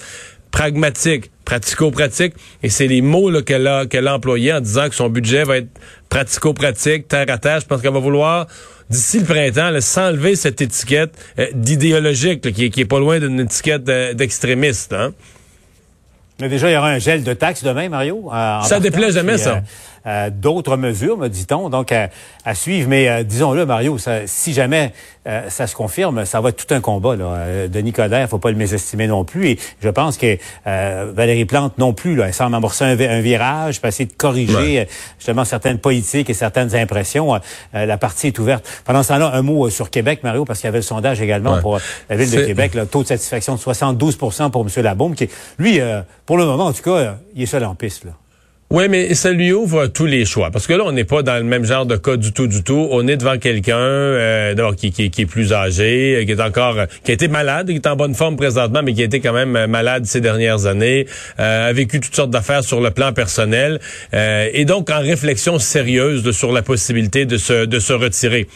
pragmatique, 0.53 1.33
pratico-pratique. 1.45 2.35
Et 2.63 2.69
c'est 2.69 2.87
les 2.87 3.01
mots 3.01 3.43
qu'elle 3.43 3.67
a, 3.67 3.87
qu'elle 3.87 4.07
a 4.07 4.15
employés 4.15 4.53
en 4.53 4.61
disant 4.61 4.89
que 4.89 4.95
son 4.95 5.09
budget 5.09 5.43
va 5.43 5.57
être 5.57 5.71
pratico-pratique, 6.09 7.09
terre 7.09 7.27
à 7.27 7.39
terre. 7.39 7.59
Je 7.59 7.67
pense 7.67 7.83
qu'elle 7.83 7.93
va 7.93 7.99
vouloir 7.99 8.47
d'ici 8.93 9.19
le 9.21 9.25
printemps, 9.25 9.81
s'enlever 9.81 10.37
cette 10.37 10.61
étiquette 10.61 11.13
euh, 11.39 11.47
d'idéologique 11.55 12.53
qui, 12.53 12.71
qui, 12.71 12.81
est 12.81 12.87
pas 12.87 12.99
loin 12.99 13.19
d'une 13.19 13.41
étiquette 13.41 13.85
d'extrémiste. 13.85 14.93
Hein? 14.93 15.13
Mais 16.41 16.49
déjà, 16.49 16.71
il 16.71 16.75
y 16.75 16.77
aura 16.77 16.91
un 16.91 16.99
gel 16.99 17.23
de 17.23 17.33
taxes 17.35 17.63
demain, 17.63 17.89
Mario. 17.89 18.29
ça 18.65 18.81
déplaît 18.81 19.13
jamais, 19.13 19.39
ça. 19.39 19.63
Euh, 20.07 20.31
d'autres 20.31 20.77
mesures, 20.77 21.17
me 21.17 21.29
dit-on, 21.29 21.69
donc 21.69 21.93
à, 21.93 22.55
suivre. 22.55 22.89
Mais 22.89 23.09
euh, 23.09 23.23
disons-le, 23.23 23.67
Mario, 23.67 23.99
ça, 23.99 24.27
si 24.27 24.53
jamais 24.53 24.93
euh, 25.29 25.49
ça 25.49 25.67
se 25.67 25.77
confirme, 25.77 26.25
ça 26.25 26.41
va 26.41 26.49
être 26.49 26.67
tout 26.67 26.75
un 26.75 26.81
combat. 26.81 27.15
Là. 27.15 27.69
Denis 27.69 27.93
Coderre, 27.93 28.29
faut 28.29 28.39
pas 28.39 28.51
le 28.51 28.57
mésestimer 28.57 29.07
non 29.07 29.25
plus. 29.25 29.51
Et 29.51 29.59
je 29.81 29.89
pense 29.89 30.17
que 30.17 30.39
Valérie 30.65 31.45
Plante 31.45 31.79
non 31.79 31.93
plus, 31.93 32.17
là, 32.17 32.27
elle 32.27 32.35
semble 32.35 32.55
amorcer 32.55 32.85
un, 32.85 33.21
virage, 33.21 33.81
pour 33.81 33.89
essayer 33.89 34.07
de 34.07 34.15
corriger 34.15 34.89
justement 35.19 35.45
certaines 35.45 35.79
politiques 35.79 36.29
et 36.31 36.35
certaines 36.35 36.75
impressions. 36.75 37.39
la 37.73 37.99
partie 37.99 38.29
est 38.29 38.39
ouverte. 38.39 38.67
Pendant 38.85 39.03
ce 39.03 39.09
temps-là, 39.09 39.33
un 39.35 39.43
mot 39.43 39.71
sur 39.71 39.91
Québec, 39.91 40.21
Mario, 40.23 40.45
parce 40.45 40.61
qu'il 40.61 40.67
y 40.67 40.69
avait 40.69 40.79
le 40.79 40.83
sondage 40.83 41.21
également 41.21 41.61
pour 41.61 41.79
la 42.09 42.17
ville 42.17 42.31
de 42.31 42.45
Québec, 42.45 42.75
le 42.75 42.87
taux 42.87 43.03
de 43.03 43.09
satisfaction 43.09 43.55
de 43.55 43.61
72% 43.61 44.51
pour 44.51 44.67
M. 44.67 44.83
Labaume, 44.83 45.15
qui, 45.15 45.29
lui, 45.59 45.81
pour 46.27 46.37
le 46.37 46.45
moment, 46.45 46.67
en 46.67 46.73
tout 46.73 46.83
cas, 46.83 47.17
il 47.35 47.43
est 47.43 47.47
seul 47.47 47.65
en 47.65 47.75
piste. 47.75 48.05
Là. 48.05 48.13
Oui, 48.73 48.89
mais 48.89 49.13
ça 49.13 49.33
lui 49.33 49.53
ouvre 49.53 49.87
tous 49.89 50.07
les 50.07 50.25
choix. 50.25 50.51
Parce 50.51 50.67
que 50.67 50.73
là, 50.73 50.85
on 50.87 50.93
n'est 50.93 51.05
pas 51.05 51.23
dans 51.23 51.37
le 51.37 51.43
même 51.43 51.67
genre 51.67 51.85
de 51.85 51.97
cas 51.97 52.17
du 52.17 52.33
tout, 52.33 52.47
du 52.47 52.63
tout. 52.63 52.89
On 52.91 53.07
est 53.07 53.19
devant 53.19 53.37
quelqu'un 53.37 53.77
euh, 53.77 54.73
qui, 54.73 54.91
qui, 54.93 55.21
est 55.21 55.27
plus 55.27 55.53
âgé, 55.53 56.17
euh, 56.17 56.25
qui 56.25 56.31
est 56.31 56.41
encore, 56.41 56.77
qui 57.05 57.11
a 57.11 57.15
été 57.15 57.29
malade, 57.29 57.69
qui 57.69 57.75
est 57.75 57.87
en 57.87 57.97
bonne 57.97 58.15
forme 58.15 58.37
présentement, 58.37 58.81
mais 58.83 58.95
qui 58.95 59.03
a 59.03 59.05
été 59.05 59.21
quand 59.21 59.35
même 59.35 59.57
euh, 59.57 59.67
malade 59.67 60.07
ces 60.07 60.23
dernières 60.23 60.65
années, 60.65 61.07
euh, 61.39 61.69
a 61.69 61.73
vécu 61.75 62.01
toutes 62.01 62.17
sortes 62.17 62.31
d'affaires 62.31 62.65
sur 62.65 62.81
le 62.81 62.91
plan 62.91 63.13
personnel, 63.13 63.79
euh, 64.15 64.49
et 64.55 64.65
donc 64.65 64.89
en 64.89 65.01
réflexion 65.01 65.59
sérieuse 65.59 66.31
sur 66.31 66.51
la 66.51 66.63
possibilité 66.63 67.27
de 67.27 67.37
se, 67.37 67.67
de 67.67 67.79
se 67.79 67.93
retirer. 67.93 68.47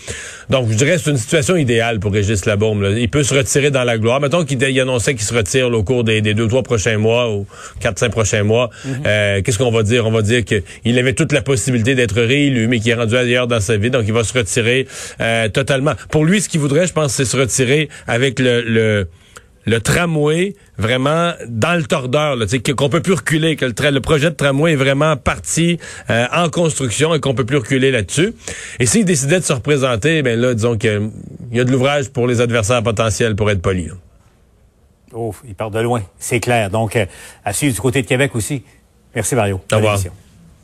Donc, 0.48 0.70
je 0.70 0.76
dirais 0.76 0.96
c'est 0.96 1.10
une 1.10 1.18
situation 1.18 1.56
idéale 1.56 2.00
pour 2.00 2.14
Régis 2.14 2.46
Labaume. 2.46 2.80
Là. 2.80 2.90
Il 2.98 3.10
peut 3.10 3.22
se 3.22 3.34
retirer 3.34 3.70
dans 3.70 3.84
la 3.84 3.98
gloire. 3.98 4.20
Mettons 4.20 4.46
qu'il 4.46 4.80
annonçait 4.80 5.14
qu'il 5.14 5.24
se 5.24 5.34
retire 5.34 5.70
au 5.70 5.82
cours 5.82 6.04
des, 6.04 6.22
des, 6.22 6.32
deux, 6.32 6.48
trois 6.48 6.62
prochains 6.62 6.96
mois 6.96 7.30
ou 7.30 7.46
quatre, 7.80 7.98
cinq 7.98 8.12
prochains 8.12 8.44
mois. 8.44 8.70
Mm-hmm. 8.86 9.42
Qu'est-ce 9.42 9.58
qu'on 9.58 9.70
va 9.70 9.82
dire? 9.82 10.05
On 10.06 10.12
va 10.12 10.22
dire 10.22 10.44
qu'il 10.44 10.98
avait 10.98 11.14
toute 11.14 11.32
la 11.32 11.42
possibilité 11.42 11.94
d'être 11.94 12.20
réélu, 12.20 12.68
mais 12.68 12.80
qui 12.80 12.90
est 12.90 12.94
rendu 12.94 13.16
ailleurs 13.16 13.46
dans 13.46 13.60
sa 13.60 13.76
vie, 13.76 13.90
donc 13.90 14.04
il 14.06 14.12
va 14.12 14.24
se 14.24 14.36
retirer 14.36 14.86
euh, 15.20 15.48
totalement. 15.48 15.92
Pour 16.10 16.24
lui, 16.24 16.40
ce 16.40 16.48
qu'il 16.48 16.60
voudrait, 16.60 16.86
je 16.86 16.92
pense, 16.92 17.12
c'est 17.12 17.24
se 17.24 17.36
retirer 17.36 17.88
avec 18.06 18.38
le, 18.38 19.06
le 19.66 19.80
tramway 19.80 20.54
vraiment 20.78 21.32
dans 21.48 21.74
le 21.74 21.82
tordeur, 21.82 22.36
qu'on 22.76 22.88
peut 22.88 23.02
plus 23.02 23.14
reculer, 23.14 23.56
que 23.56 23.66
le, 23.66 24.00
projet 24.00 24.30
de 24.30 24.36
tramway 24.36 24.72
est 24.72 24.76
vraiment 24.76 25.16
parti 25.16 25.78
euh, 26.08 26.26
en 26.32 26.48
construction 26.48 27.14
et 27.14 27.20
qu'on 27.20 27.34
peut 27.34 27.44
plus 27.44 27.58
reculer 27.58 27.90
là-dessus. 27.90 28.32
Et 28.78 28.86
s'il 28.86 29.04
décidait 29.04 29.40
de 29.40 29.44
se 29.44 29.52
représenter, 29.52 30.22
ben 30.22 30.40
là, 30.40 30.54
disons 30.54 30.78
qu'il 30.78 31.10
y 31.52 31.60
a 31.60 31.64
de 31.64 31.70
l'ouvrage 31.70 32.10
pour 32.10 32.26
les 32.26 32.40
adversaires 32.40 32.82
potentiels, 32.82 33.34
pour 33.34 33.50
être 33.50 33.60
poli. 33.60 33.88
Oh, 35.12 35.34
il 35.46 35.54
part 35.54 35.70
de 35.70 35.80
loin, 35.80 36.02
c'est 36.18 36.40
clair. 36.40 36.70
Donc, 36.70 36.94
euh, 36.94 37.06
à 37.44 37.52
suivre 37.52 37.74
du 37.74 37.80
côté 37.80 38.02
de 38.02 38.06
Québec 38.06 38.34
aussi. 38.34 38.62
Merci 39.16 39.34
Mario. 39.34 39.60
Au 39.72 39.76
revoir. 39.76 39.98